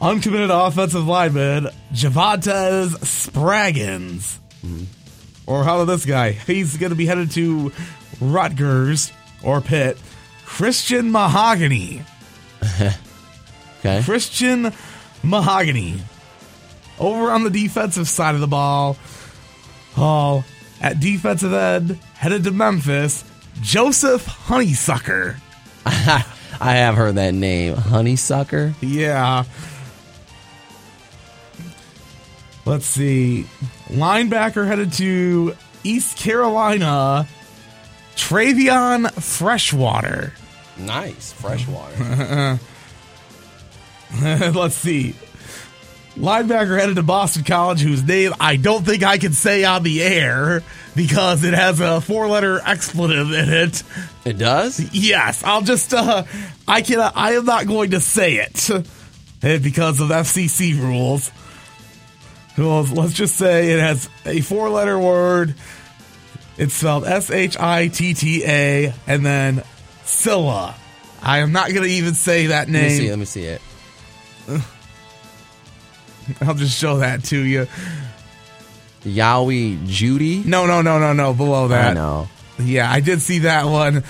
uncommitted 0.00 0.50
offensive 0.50 1.06
lineman, 1.06 1.68
Javantes 1.92 2.90
Spraggins. 2.98 4.38
Mm-hmm. 4.64 4.84
Or 5.46 5.64
how 5.64 5.80
about 5.80 5.92
this 5.92 6.06
guy? 6.06 6.32
He's 6.32 6.76
going 6.76 6.90
to 6.90 6.96
be 6.96 7.06
headed 7.06 7.30
to 7.32 7.72
Rutgers 8.20 9.12
or 9.42 9.60
Pitt. 9.60 9.98
Christian 10.44 11.10
Mahogany. 11.10 12.02
Okay. 13.84 14.02
Christian 14.02 14.72
Mahogany. 15.22 16.00
Over 16.98 17.30
on 17.32 17.44
the 17.44 17.50
defensive 17.50 18.08
side 18.08 18.34
of 18.34 18.40
the 18.40 18.46
ball. 18.46 18.96
Oh, 19.94 20.42
at 20.80 21.00
defensive 21.00 21.52
end, 21.52 21.98
headed 22.14 22.44
to 22.44 22.50
Memphis, 22.50 23.24
Joseph 23.60 24.24
Honeysucker. 24.24 25.36
I 26.64 26.76
have 26.76 26.94
heard 26.94 27.16
that 27.16 27.34
name. 27.34 27.74
Honeysucker. 27.74 28.74
Yeah. 28.80 29.44
Let's 32.64 32.86
see. 32.86 33.46
Linebacker 33.88 34.66
headed 34.66 34.94
to 34.94 35.54
East 35.82 36.16
Carolina, 36.16 37.28
Travion 38.16 39.12
Freshwater. 39.12 40.32
Nice. 40.78 41.34
Freshwater. 41.34 42.58
Let's 44.50 44.74
see. 44.74 45.14
Linebacker 46.16 46.78
headed 46.78 46.96
to 46.96 47.02
Boston 47.02 47.42
College, 47.42 47.80
whose 47.80 48.02
name 48.04 48.32
I 48.38 48.56
don't 48.56 48.84
think 48.84 49.02
I 49.02 49.18
can 49.18 49.32
say 49.32 49.64
on 49.64 49.82
the 49.82 50.00
air 50.02 50.62
because 50.94 51.42
it 51.42 51.54
has 51.54 51.80
a 51.80 52.00
four 52.00 52.28
letter 52.28 52.60
expletive 52.64 53.32
in 53.32 53.48
it. 53.48 53.82
it 54.24 54.38
does? 54.38 54.78
Yes, 54.94 55.42
I'll 55.42 55.62
just, 55.62 55.92
uh, 55.92 56.22
I 56.68 56.82
can, 56.82 57.00
I 57.00 57.32
am 57.32 57.44
not 57.44 57.66
going 57.66 57.90
to 57.90 58.00
say 58.00 58.36
it 58.36 58.70
eh, 59.42 59.58
because 59.58 60.00
of 60.00 60.08
FCC 60.08 60.78
rules. 60.80 61.32
Well, 62.56 62.84
let's 62.84 63.14
just 63.14 63.36
say 63.36 63.72
it 63.72 63.80
has 63.80 64.08
a 64.24 64.40
four 64.40 64.70
letter 64.70 64.98
word. 64.98 65.56
It's 66.56 66.74
spelled 66.74 67.04
S 67.04 67.30
H 67.30 67.58
I 67.58 67.88
T 67.88 68.14
T 68.14 68.44
A 68.44 68.94
and 69.08 69.26
then 69.26 69.64
Sillah. 70.04 70.74
I 71.20 71.38
am 71.38 71.50
not 71.50 71.70
going 71.70 71.82
to 71.82 71.88
even 71.88 72.14
say 72.14 72.48
that 72.48 72.68
name. 72.68 72.82
Let 72.82 72.88
me 72.88 72.94
see. 72.96 73.00
name. 73.02 73.10
Let 73.10 73.18
me 73.18 73.24
see 73.24 73.44
it. 73.44 74.62
I'll 76.40 76.54
just 76.54 76.78
show 76.78 76.98
that 76.98 77.24
to 77.24 77.38
you. 77.38 77.66
Yowie 79.04 79.84
Judy. 79.86 80.42
No, 80.46 80.66
no, 80.66 80.82
no, 80.82 80.98
no, 80.98 81.12
no. 81.12 81.34
Below 81.34 81.68
that. 81.68 81.90
I 81.90 81.94
know. 81.94 82.28
Yeah, 82.58 82.90
I 82.90 83.00
did 83.00 83.20
see 83.20 83.40
that 83.40 83.66
one. 83.66 84.02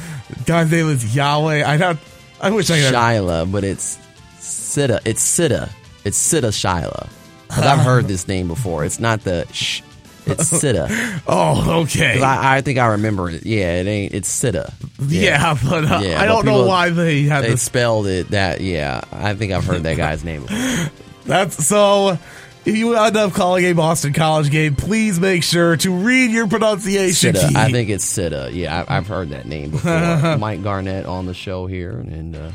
Name 0.47 0.87
was 0.87 1.15
Yahweh. 1.17 1.65
I 1.65 1.77
don't. 1.77 1.99
I 2.41 2.51
wish 2.51 2.71
I 2.71 2.79
could. 2.81 2.95
Shyla, 2.95 3.51
but 3.51 3.65
it's 3.65 3.99
Sitta. 4.39 5.01
It's 5.05 5.23
Sitta. 5.23 5.71
It's 6.05 6.19
Sitta 6.19 6.49
Shyla. 6.49 7.09
I've 7.51 7.81
heard 7.81 8.07
this 8.07 8.29
name 8.29 8.49
before. 8.49 8.85
It's 8.85 9.01
not 9.01 9.23
the 9.25 9.47
sh. 9.53 9.81
It's. 10.27 10.51
'Cause 10.51 10.65
Oh, 11.27 11.83
okay. 11.83 12.21
I, 12.21 12.57
I 12.57 12.61
think 12.61 12.79
I 12.79 12.87
remember 12.89 13.31
it. 13.31 13.45
Yeah, 13.47 13.81
it 13.81 13.87
ain't. 13.87 14.15
It's 14.15 14.29
Sitta. 14.29 14.73
yeah. 15.07 15.57
but 15.65 15.85
uh, 15.91 16.01
Yeah, 16.03 16.21
I 16.21 16.27
don't 16.27 16.45
know 16.45 16.67
why 16.67 16.91
they 16.91 17.23
had 17.23 17.45
They 17.45 17.57
spelled 17.57 18.07
it 18.07 18.29
that. 18.31 18.61
Yeah, 18.61 19.03
I 19.13 19.35
think 19.35 19.53
I've 19.53 19.65
heard 19.65 19.83
that 19.85 19.97
guy's 19.97 20.23
name. 20.25 20.43
Before. 20.43 20.91
That's 21.27 21.67
so. 21.67 22.19
If 22.65 22.75
you 22.79 22.95
end 22.97 23.15
up 23.19 23.35
calling 23.35 23.67
a 23.67 23.75
Boston 23.75 24.15
College 24.15 24.51
game, 24.51 24.75
please 24.75 25.21
make 25.21 25.43
sure 25.43 25.77
to 25.77 25.91
read 25.95 26.31
your 26.31 26.49
pronunciation 26.49 27.35
Sitta. 27.35 27.55
I 27.55 27.71
think 27.71 27.91
it's 27.91 28.07
Sitta. 28.07 28.55
Yeah, 28.55 28.85
I, 28.89 28.97
I've 28.97 29.07
heard 29.07 29.31
that 29.31 29.45
name 29.47 29.71
before. 29.73 29.91
Mike 30.39 30.63
Garnett 30.63 31.05
on 31.05 31.27
the 31.27 31.35
show 31.35 31.67
here, 31.67 31.91
and 31.93 32.35
uh, 32.35 32.51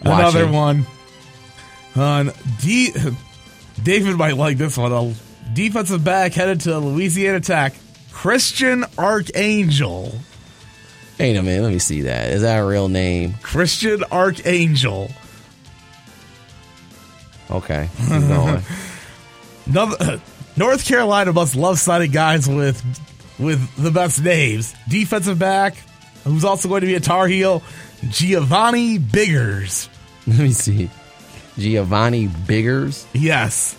Another 0.00 0.48
one. 0.48 0.86
On 1.96 2.32
D. 2.60 2.92
David 3.82 4.16
might 4.16 4.36
like 4.36 4.58
this 4.58 4.76
one. 4.76 4.92
A 4.92 5.14
defensive 5.52 6.02
back 6.02 6.32
headed 6.32 6.62
to 6.62 6.78
Louisiana 6.78 7.40
Tech. 7.40 7.74
Christian 8.10 8.84
Archangel. 8.98 10.12
Wait 11.18 11.36
a 11.36 11.42
minute, 11.42 11.62
let 11.62 11.72
me 11.72 11.78
see 11.78 12.02
that. 12.02 12.30
Is 12.30 12.42
that 12.42 12.58
a 12.58 12.64
real 12.64 12.88
name? 12.88 13.34
Christian 13.42 14.02
Archangel. 14.10 15.10
Okay, 17.50 17.88
keep 17.98 18.08
going. 18.08 18.62
Another, 19.66 20.20
North 20.56 20.86
Carolina 20.86 21.32
must 21.32 21.56
love 21.56 21.78
signing 21.78 22.10
guys 22.10 22.48
with 22.48 22.82
with 23.38 23.74
the 23.76 23.90
best 23.90 24.22
names. 24.22 24.74
Defensive 24.88 25.38
back, 25.38 25.76
who's 26.24 26.44
also 26.44 26.68
going 26.68 26.82
to 26.82 26.86
be 26.86 26.94
a 26.94 27.00
Tar 27.00 27.26
Heel, 27.26 27.62
Giovanni 28.08 28.98
Biggers. 28.98 29.88
let 30.26 30.38
me 30.38 30.50
see. 30.50 30.90
Giovanni 31.58 32.28
Biggers. 32.28 33.06
Yes. 33.12 33.76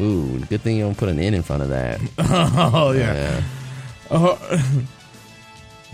Ooh, 0.00 0.38
good 0.48 0.60
thing 0.60 0.76
you 0.76 0.84
don't 0.84 0.96
put 0.96 1.08
an 1.08 1.18
N 1.18 1.34
in 1.34 1.42
front 1.42 1.62
of 1.62 1.70
that. 1.70 2.00
Oh 2.18 2.92
yeah. 2.92 3.14
Yeah. 3.14 3.42
Uh, 4.10 4.62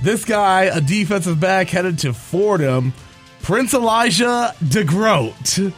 this 0.03 0.25
guy, 0.25 0.65
a 0.65 0.81
defensive 0.81 1.41
back 1.41 1.69
headed 1.69 2.01
to 2.01 2.13
Fordham, 2.13 2.93
Prince 3.43 3.75
Elijah 3.75 4.55
DeGroat. 4.63 5.73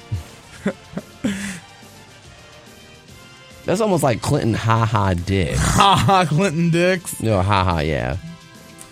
That's 3.67 3.81
almost 3.81 4.03
like 4.05 4.23
Clinton 4.23 4.55
Ha 4.55 4.87
Ha 4.87 5.15
Dick. 5.15 5.57
ha 5.59 6.25
Clinton 6.29 6.71
Dix. 6.71 7.21
No, 7.21 7.43
Ha 7.43 7.65
Ha, 7.65 7.81
yeah. 7.81 8.17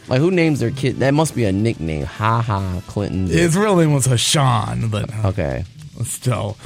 Like 0.08 0.20
who 0.20 0.30
names 0.30 0.60
their 0.60 0.72
kid? 0.72 0.96
That 0.98 1.14
must 1.14 1.34
be 1.34 1.44
a 1.44 1.52
nickname. 1.52 2.04
Ha 2.04 2.42
Ha 2.42 2.82
Clinton. 2.88 3.26
Dick. 3.26 3.36
His 3.36 3.56
real 3.56 3.76
name 3.76 3.94
was 3.94 4.06
Hashan, 4.06 4.90
but 4.90 5.08
Okay. 5.24 5.64
still. 6.04 6.56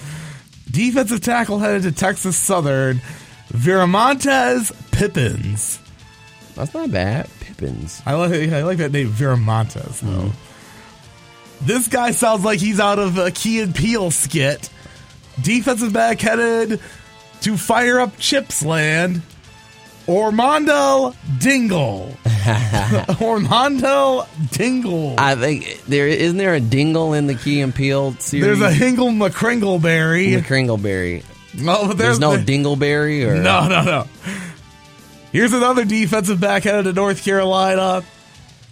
Defensive 0.70 1.20
tackle 1.20 1.58
headed 1.58 1.82
to 1.82 1.92
Texas 1.92 2.36
Southern, 2.36 3.00
Viramontes 3.52 4.72
Pippins. 4.90 5.78
That's 6.54 6.74
not 6.74 6.90
bad. 6.90 7.28
Pippins. 7.40 8.02
I 8.06 8.14
like 8.14 8.32
I 8.50 8.62
like 8.64 8.78
that 8.78 8.92
name, 8.92 9.10
Viramontes, 9.10 10.00
though. 10.00 10.08
Mm-hmm. 10.30 11.66
This 11.66 11.88
guy 11.88 12.12
sounds 12.12 12.44
like 12.44 12.58
he's 12.60 12.80
out 12.80 12.98
of 12.98 13.18
a 13.18 13.30
Key 13.30 13.60
and 13.60 13.74
Peele 13.74 14.10
skit. 14.10 14.70
Defensive 15.42 15.92
back 15.92 16.20
headed 16.20 16.80
to 17.42 17.56
fire 17.56 18.00
up 18.00 18.16
Chips 18.18 18.64
Land. 18.64 19.22
Ormondo 20.06 21.14
Dingle. 21.38 22.16
Ormondo 23.20 24.26
Dingle. 24.52 25.14
I 25.18 25.34
think 25.34 25.82
there 25.84 26.08
isn't 26.08 26.38
there 26.38 26.54
a 26.54 26.60
dingle 26.60 27.12
in 27.12 27.26
the 27.26 27.34
Key 27.34 27.60
and 27.60 27.74
Peele 27.74 28.12
series. 28.14 28.58
There's 28.58 28.60
a 28.62 28.72
Hingle 28.74 29.10
McCringleberry. 29.12 30.40
McCringleberry. 30.40 31.24
No, 31.54 31.88
but 31.88 31.98
There's, 31.98 32.18
there's, 32.18 32.20
no 32.20 32.36
the- 32.36 32.44
dingleberry 32.52 33.26
or 33.26 33.34
No, 33.42 33.68
no, 33.68 33.82
no. 33.84 34.06
Here's 35.32 35.52
another 35.52 35.84
defensive 35.84 36.40
back 36.40 36.62
headed 36.64 36.84
to 36.86 36.92
North 36.94 37.22
Carolina. 37.22 38.02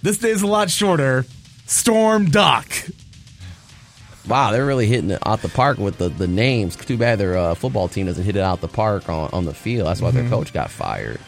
This 0.02 0.18
day's 0.18 0.40
a 0.42 0.46
lot 0.46 0.70
shorter. 0.70 1.26
Storm 1.66 2.30
Duck. 2.30 2.66
Wow, 4.28 4.50
they're 4.50 4.66
really 4.66 4.86
hitting 4.86 5.10
it 5.10 5.20
out 5.24 5.40
the 5.42 5.48
park 5.48 5.78
with 5.78 5.98
the, 5.98 6.08
the 6.08 6.26
names. 6.26 6.74
Too 6.76 6.96
bad 6.96 7.18
their 7.18 7.36
uh, 7.36 7.54
football 7.54 7.88
team 7.88 8.06
doesn't 8.06 8.24
hit 8.24 8.36
it 8.36 8.40
out 8.42 8.60
the 8.60 8.68
park 8.68 9.08
on, 9.08 9.30
on 9.32 9.44
the 9.44 9.54
field. 9.54 9.86
That's 9.86 10.00
why 10.00 10.08
Mm-hmm. 10.10 10.18
their 10.20 10.28
coach 10.30 10.52
got 10.52 10.70
fired. 10.70 11.20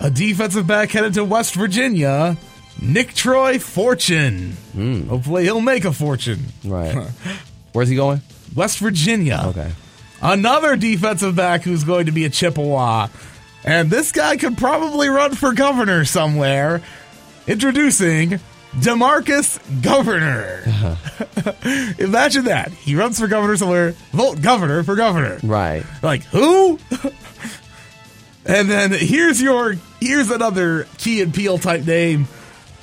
A 0.00 0.10
defensive 0.10 0.66
back 0.66 0.90
headed 0.90 1.14
to 1.14 1.24
West 1.24 1.54
Virginia. 1.54 2.36
Nick 2.80 3.12
Troy 3.14 3.58
Fortune. 3.58 4.56
Hopefully 5.08 5.44
he'll 5.44 5.60
make 5.60 5.84
a 5.84 5.92
fortune. 5.92 6.40
Right. 6.64 7.06
Where's 7.72 7.88
he 7.90 7.96
going? 7.96 8.22
West 8.56 8.78
Virginia. 8.78 9.42
Okay. 9.48 9.70
Another 10.22 10.76
defensive 10.76 11.36
back 11.36 11.62
who's 11.62 11.84
going 11.84 12.06
to 12.06 12.12
be 12.12 12.24
a 12.24 12.30
Chippewa. 12.30 13.08
And 13.64 13.90
this 13.90 14.10
guy 14.12 14.36
could 14.38 14.56
probably 14.56 15.08
run 15.08 15.34
for 15.34 15.52
governor 15.52 16.04
somewhere. 16.04 16.80
Introducing 17.46 18.40
Demarcus 18.80 19.58
Governor. 19.82 20.62
Uh-huh. 20.66 21.94
Imagine 21.98 22.44
that. 22.44 22.72
He 22.72 22.94
runs 22.96 23.20
for 23.20 23.26
governor 23.28 23.56
somewhere. 23.56 23.92
Vote 24.12 24.40
governor 24.40 24.82
for 24.82 24.96
governor. 24.96 25.38
Right. 25.42 25.84
Like, 26.02 26.24
who? 26.24 26.78
and 28.46 28.70
then 28.70 28.92
here's 28.92 29.40
your 29.42 29.76
here's 30.00 30.30
another 30.30 30.84
Key 30.98 31.20
and 31.22 31.34
Peele 31.34 31.58
type 31.58 31.84
name. 31.84 32.26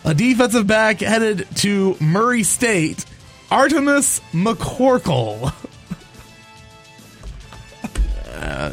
A 0.05 0.13
defensive 0.13 0.67
back 0.67 1.01
headed 1.01 1.47
to 1.57 1.97
Murray 1.99 2.43
State, 2.43 3.05
Artemis 3.51 4.21
McCorkle. 4.31 5.53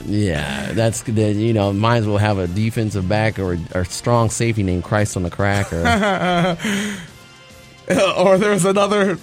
Yeah, 0.08 0.72
that's 0.72 1.02
the 1.02 1.32
you 1.32 1.52
know 1.52 1.72
might 1.72 1.98
as 1.98 2.06
well 2.06 2.18
have 2.18 2.38
a 2.38 2.46
defensive 2.46 3.08
back 3.08 3.38
or 3.38 3.58
a 3.72 3.84
strong 3.84 4.30
safety 4.30 4.62
named 4.62 4.84
Christ 4.84 5.16
on 5.16 5.22
the 5.24 5.30
Cracker. 5.30 6.56
or 8.16 8.38
there's 8.38 8.64
another 8.64 9.18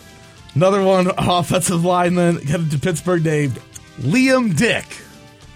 another 0.56 0.84
one 0.84 1.10
offensive 1.18 1.84
lineman 1.86 2.42
headed 2.42 2.72
to 2.72 2.80
Pittsburgh 2.80 3.24
named 3.24 3.60
Liam 4.00 4.56
Dick. 4.56 4.86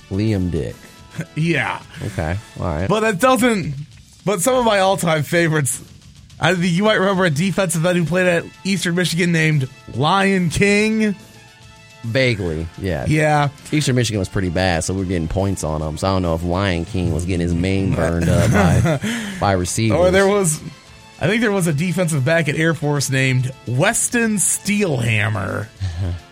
Liam 0.10 0.52
Dick. 0.52 0.76
Yeah. 1.36 1.82
Okay, 2.04 2.38
all 2.60 2.66
right. 2.68 2.88
But 2.88 3.00
that 3.00 3.20
doesn't. 3.20 3.74
But 4.24 4.40
some 4.42 4.54
of 4.54 4.66
my 4.66 4.80
all-time 4.80 5.24
favorites. 5.24 5.82
I 6.40 6.54
think 6.54 6.72
you 6.72 6.84
might 6.84 7.00
remember 7.00 7.26
a 7.26 7.32
defensive 7.32 7.84
end 7.84 7.98
who 7.98 8.06
played 8.06 8.28
at 8.28 8.46
Eastern 8.64 8.94
Michigan 8.94 9.32
named 9.32 9.68
Lion 9.96 10.52
King. 10.52 11.16
Vaguely, 12.08 12.68
yeah. 12.78 13.06
Yeah, 13.08 13.50
Eastern 13.72 13.96
Michigan 13.96 14.20
was 14.20 14.30
pretty 14.30 14.50
bad, 14.50 14.84
so 14.84 14.94
we 14.94 15.02
are 15.02 15.06
getting 15.06 15.28
points 15.28 15.64
on 15.64 15.82
them. 15.82 15.98
So 15.98 16.08
I 16.08 16.12
don't 16.12 16.22
know 16.22 16.36
if 16.36 16.44
Lion 16.44 16.86
King 16.86 17.14
was 17.14 17.26
getting 17.26 17.42
his 17.42 17.54
mane 17.54 17.94
burned 17.96 18.30
up 18.30 18.52
by 18.52 19.36
by 19.40 19.52
receivers. 19.54 19.98
or 19.98 20.12
there 20.12 20.28
was. 20.28 20.62
I 21.20 21.28
think 21.28 21.42
there 21.42 21.52
was 21.52 21.66
a 21.68 21.74
defensive 21.74 22.24
back 22.24 22.48
at 22.48 22.56
Air 22.56 22.74
Force 22.76 23.10
named 23.10 23.52
Weston 23.68 24.36
Steelhammer. 24.36 25.68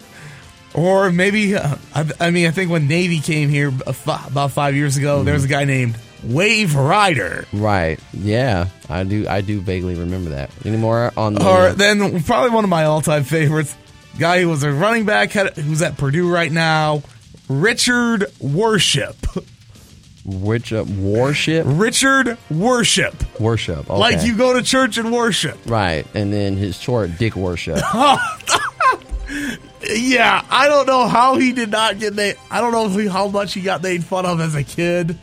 or 0.73 1.11
maybe, 1.11 1.55
uh, 1.55 1.75
I, 1.93 2.09
I 2.19 2.29
mean, 2.31 2.47
I 2.47 2.51
think 2.51 2.69
when 2.69 2.87
Navy 2.87 3.19
came 3.19 3.49
here 3.49 3.73
about 3.87 4.51
five 4.51 4.75
years 4.75 4.97
ago, 4.97 5.23
there 5.23 5.33
was 5.33 5.43
a 5.45 5.47
guy 5.47 5.63
named 5.63 5.97
Wave 6.23 6.75
Rider. 6.75 7.45
right. 7.53 7.99
Yeah, 8.13 8.67
I 8.89 9.03
do. 9.03 9.27
I 9.27 9.41
do 9.41 9.59
vaguely 9.59 9.95
remember 9.95 10.31
that. 10.31 10.49
Any 10.65 10.77
more 10.77 11.11
on 11.17 11.33
the? 11.35 11.47
Or 11.47 11.71
then 11.73 12.21
probably 12.23 12.51
one 12.51 12.63
of 12.63 12.69
my 12.69 12.85
all-time 12.85 13.23
favorites, 13.23 13.75
guy 14.19 14.41
who 14.41 14.49
was 14.49 14.63
a 14.63 14.71
running 14.71 15.05
back 15.05 15.31
had- 15.31 15.55
who's 15.57 15.81
at 15.81 15.97
Purdue 15.97 16.31
right 16.31 16.51
now, 16.51 17.03
Richard 17.49 18.25
Worship. 18.39 19.15
which 20.25 20.73
uh, 20.73 20.83
warship? 20.87 21.65
Richard 21.67 22.37
Worship. 22.49 23.39
Worship. 23.39 23.89
Okay. 23.89 23.93
Like 23.99 24.23
you 24.25 24.35
go 24.35 24.53
to 24.53 24.63
church 24.63 24.97
and 24.97 25.11
worship. 25.13 25.57
Right, 25.67 26.05
and 26.15 26.33
then 26.33 26.57
his 26.57 26.79
short 26.79 27.17
Dick 27.17 27.35
Worship. 27.35 27.79
Yeah, 29.87 30.43
I 30.49 30.67
don't 30.67 30.87
know 30.87 31.07
how 31.07 31.35
he 31.37 31.51
did 31.53 31.69
not 31.69 31.99
get 31.99 32.15
made. 32.15 32.37
I 32.49 32.59
don't 32.59 32.71
know 32.71 32.87
if 32.87 32.93
he, 32.93 33.05
how 33.07 33.27
much 33.27 33.53
he 33.53 33.61
got 33.61 33.83
made 33.83 34.03
fun 34.03 34.25
of 34.25 34.41
as 34.41 34.55
a 34.55 34.63
kid. 34.63 35.15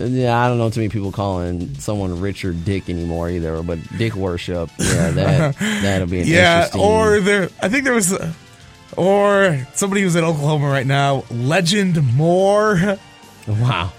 Yeah, 0.00 0.38
I 0.42 0.48
don't 0.48 0.58
know 0.58 0.70
too 0.70 0.80
many 0.80 0.88
people 0.90 1.12
calling 1.12 1.74
someone 1.76 2.20
Richard 2.20 2.64
Dick 2.64 2.88
anymore 2.88 3.28
either, 3.30 3.62
but 3.62 3.78
Dick 3.98 4.14
Worship. 4.14 4.70
Yeah, 4.78 5.10
that 5.12 5.56
that'll 5.58 6.06
be 6.08 6.20
an 6.20 6.26
Yeah, 6.26 6.64
interesting. 6.66 6.80
or 6.80 7.20
there. 7.20 7.48
I 7.62 7.68
think 7.68 7.84
there 7.84 7.94
was, 7.94 8.12
uh, 8.12 8.32
or 8.96 9.66
somebody 9.74 10.02
who's 10.02 10.16
in 10.16 10.24
Oklahoma 10.24 10.68
right 10.68 10.86
now, 10.86 11.24
Legend 11.30 12.02
Moore. 12.14 12.98
wow. 13.48 13.92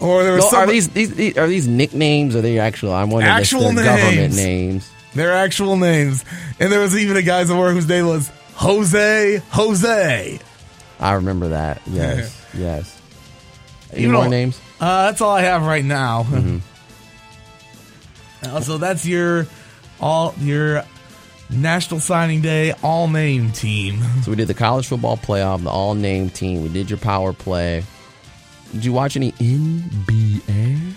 Or 0.00 0.24
there 0.24 0.34
was 0.34 0.50
some, 0.50 0.60
are 0.60 0.66
these, 0.66 0.88
these 0.88 1.36
are 1.38 1.46
these 1.46 1.68
nicknames 1.68 2.34
or 2.34 2.38
are 2.38 2.42
they 2.42 2.58
actual? 2.58 2.92
I'm 2.92 3.10
wondering 3.10 3.32
Actual 3.32 3.66
if 3.68 3.76
they're 3.76 3.84
government 3.84 4.34
names. 4.34 4.90
They're 5.14 5.32
actual 5.32 5.76
names, 5.76 6.24
and 6.58 6.72
there 6.72 6.80
was 6.80 6.96
even 6.96 7.16
a 7.16 7.22
guy 7.22 7.44
somewhere 7.44 7.70
whose 7.72 7.86
name 7.86 8.06
was 8.06 8.30
Jose 8.54 9.36
Jose. 9.50 10.40
I 10.98 11.12
remember 11.12 11.48
that. 11.50 11.82
Yes, 11.86 12.44
yes. 12.54 13.00
Any 13.92 14.02
You 14.02 14.08
more 14.10 14.24
know- 14.24 14.30
names? 14.30 14.58
Uh, 14.82 15.04
that's 15.06 15.20
all 15.20 15.30
I 15.30 15.42
have 15.42 15.64
right 15.64 15.84
now. 15.84 16.24
Mm-hmm. 16.24 16.58
Uh, 18.44 18.60
so 18.60 18.76
that's 18.76 19.06
your 19.06 19.46
all 20.00 20.34
your 20.40 20.82
National 21.48 22.00
Signing 22.00 22.40
Day 22.40 22.72
all 22.82 23.06
name 23.06 23.52
team. 23.52 24.00
So 24.24 24.32
we 24.32 24.36
did 24.36 24.48
the 24.48 24.54
college 24.54 24.88
football 24.88 25.16
playoff, 25.16 25.62
the 25.62 25.70
all 25.70 25.94
name 25.94 26.28
team. 26.28 26.60
We 26.60 26.68
did 26.68 26.90
your 26.90 26.98
power 26.98 27.32
play. 27.32 27.84
Did 28.72 28.84
you 28.84 28.92
watch 28.92 29.14
any 29.14 29.30
NBA? 29.30 30.94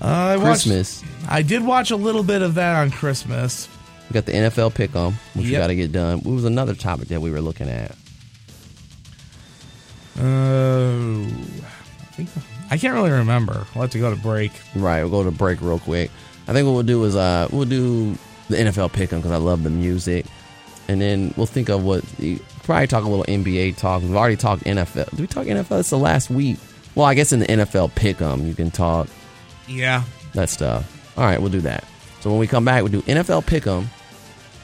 Uh, 0.00 0.04
I 0.04 0.36
watched- 0.36 0.64
Christmas. 0.64 1.04
I 1.28 1.42
did 1.42 1.64
watch 1.64 1.92
a 1.92 1.96
little 1.96 2.24
bit 2.24 2.42
of 2.42 2.54
that 2.56 2.74
on 2.74 2.90
Christmas. 2.90 3.68
We 4.10 4.14
got 4.14 4.26
the 4.26 4.32
NFL 4.32 4.74
pick 4.74 4.92
'em, 4.96 5.12
which 5.34 5.46
we 5.46 5.52
got 5.52 5.68
to 5.68 5.76
get 5.76 5.92
done. 5.92 6.18
What 6.22 6.34
was 6.34 6.44
another 6.44 6.74
topic 6.74 7.06
that 7.10 7.20
we 7.22 7.30
were 7.30 7.40
looking 7.40 7.68
at? 7.68 7.92
Uh, 10.18 11.22
I 11.22 12.12
think 12.16 12.28
I 12.70 12.78
can't 12.78 12.94
really 12.94 13.10
remember. 13.10 13.66
We'll 13.74 13.82
have 13.82 13.90
to 13.90 13.98
go 13.98 14.10
to 14.14 14.20
break. 14.20 14.52
Right, 14.76 15.00
we'll 15.02 15.10
go 15.10 15.24
to 15.24 15.30
break 15.30 15.60
real 15.60 15.78
quick. 15.80 16.10
I 16.48 16.52
think 16.52 16.66
what 16.66 16.72
we'll 16.72 16.82
do 16.84 17.04
is 17.04 17.16
uh 17.16 17.48
we'll 17.50 17.64
do 17.66 18.16
the 18.48 18.56
NFL 18.56 18.92
pick 18.92 19.12
'em 19.12 19.18
because 19.20 19.32
I 19.32 19.36
love 19.36 19.62
the 19.62 19.70
music, 19.70 20.26
and 20.88 21.00
then 21.00 21.32
we'll 21.36 21.46
think 21.46 21.68
of 21.68 21.84
what 21.84 22.04
probably 22.64 22.86
talk 22.86 23.04
a 23.04 23.08
little 23.08 23.24
NBA 23.26 23.76
talk. 23.76 24.02
We've 24.02 24.14
already 24.16 24.36
talked 24.36 24.64
NFL. 24.64 25.10
Did 25.10 25.20
we 25.20 25.26
talk 25.26 25.46
NFL? 25.46 25.80
It's 25.80 25.90
the 25.90 25.98
last 25.98 26.30
week. 26.30 26.58
Well, 26.94 27.06
I 27.06 27.14
guess 27.14 27.32
in 27.32 27.40
the 27.40 27.46
NFL 27.50 27.88
pick 27.94 28.20
'em 28.20 28.46
you 28.46 28.54
can 28.54 28.70
talk 28.70 29.08
Yeah. 29.68 30.02
that 30.34 30.48
stuff. 30.48 30.84
All 31.16 31.24
right, 31.24 31.40
we'll 31.40 31.50
do 31.50 31.60
that. 31.62 31.84
So 32.20 32.30
when 32.30 32.38
we 32.38 32.46
come 32.46 32.64
back, 32.64 32.82
we'll 32.82 32.92
do 32.92 33.02
NFL 33.06 33.42
pick 33.42 33.66
'em, 33.66 33.88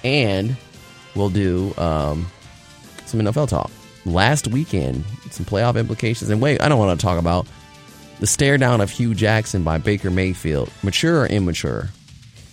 and 0.04 0.56
we'll 1.14 1.30
do 1.30 1.74
um, 1.78 2.26
some 3.06 3.20
NFL 3.20 3.48
talk. 3.48 3.70
Last 4.04 4.48
weekend, 4.48 5.04
some 5.30 5.46
playoff 5.46 5.76
implications. 5.78 6.30
And 6.30 6.40
wait, 6.40 6.60
I 6.60 6.68
don't 6.68 6.78
want 6.78 6.98
to 6.98 7.04
talk 7.04 7.18
about 7.18 7.46
the 8.20 8.26
stare 8.26 8.58
down 8.58 8.80
of 8.80 8.90
Hue 8.90 9.14
Jackson 9.14 9.62
by 9.62 9.78
Baker 9.78 10.10
Mayfield. 10.10 10.70
Mature 10.82 11.22
or 11.22 11.26
immature? 11.26 11.90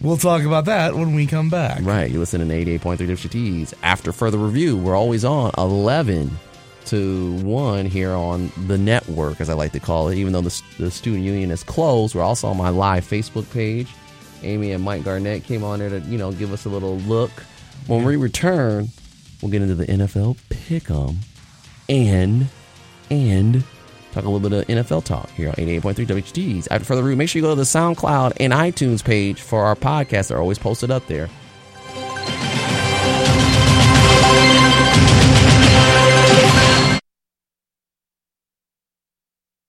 We'll 0.01 0.17
talk 0.17 0.43
about 0.43 0.65
that 0.65 0.93
when 0.93 1.15
we 1.15 1.25
come 1.25 1.49
back. 1.49 1.79
Right. 1.81 2.11
You 2.11 2.19
listen 2.19 2.47
to 2.47 2.53
88.3 2.53 2.97
WXUT's. 2.97 3.73
After 3.81 4.11
further 4.11 4.37
review, 4.37 4.77
we're 4.77 4.95
always 4.95 5.25
on 5.25 5.51
11 5.57 6.29
to 6.85 7.33
1 7.37 7.85
here 7.87 8.11
on 8.11 8.51
the 8.67 8.77
network, 8.77 9.41
as 9.41 9.49
I 9.49 9.53
like 9.53 9.71
to 9.71 9.79
call 9.79 10.09
it. 10.09 10.17
Even 10.17 10.33
though 10.33 10.41
the, 10.41 10.61
the 10.77 10.91
student 10.91 11.23
union 11.23 11.49
is 11.49 11.63
closed, 11.63 12.13
we're 12.13 12.21
also 12.21 12.47
on 12.47 12.57
my 12.57 12.69
live 12.69 13.05
Facebook 13.05 13.51
page. 13.51 13.87
Amy 14.43 14.71
and 14.71 14.83
Mike 14.83 15.03
Garnett 15.03 15.43
came 15.43 15.63
on 15.63 15.79
there 15.79 15.89
to, 15.89 15.99
you 16.01 16.19
know, 16.19 16.31
give 16.31 16.53
us 16.53 16.65
a 16.65 16.69
little 16.69 16.97
look. 16.99 17.31
When 17.87 18.03
we 18.03 18.17
return, 18.17 18.89
we'll 19.41 19.51
get 19.51 19.63
into 19.63 19.73
the 19.73 19.87
NFL 19.87 20.37
pick'em 20.49 21.15
and 21.89 22.47
and 23.09 23.63
talk 24.17 24.25
a 24.25 24.29
little 24.29 24.49
bit 24.49 24.59
of 24.59 24.67
NFL 24.67 25.03
talk 25.03 25.29
here 25.31 25.49
on 25.49 25.55
88.3 25.55 26.05
WXUT's. 26.07 26.67
After 26.67 26.85
further 26.85 27.03
review, 27.03 27.17
make 27.17 27.29
sure 27.29 27.39
you 27.39 27.45
go 27.45 27.51
to 27.51 27.55
the 27.55 27.63
SoundCloud 27.63 28.33
and 28.39 28.51
iTunes 28.53 29.03
page 29.03 29.41
for 29.41 29.63
our 29.63 29.75
podcasts. 29.75 30.29
They're 30.29 30.39
always 30.39 30.57
posted 30.57 30.91
up 30.91 31.05
there. 31.07 31.29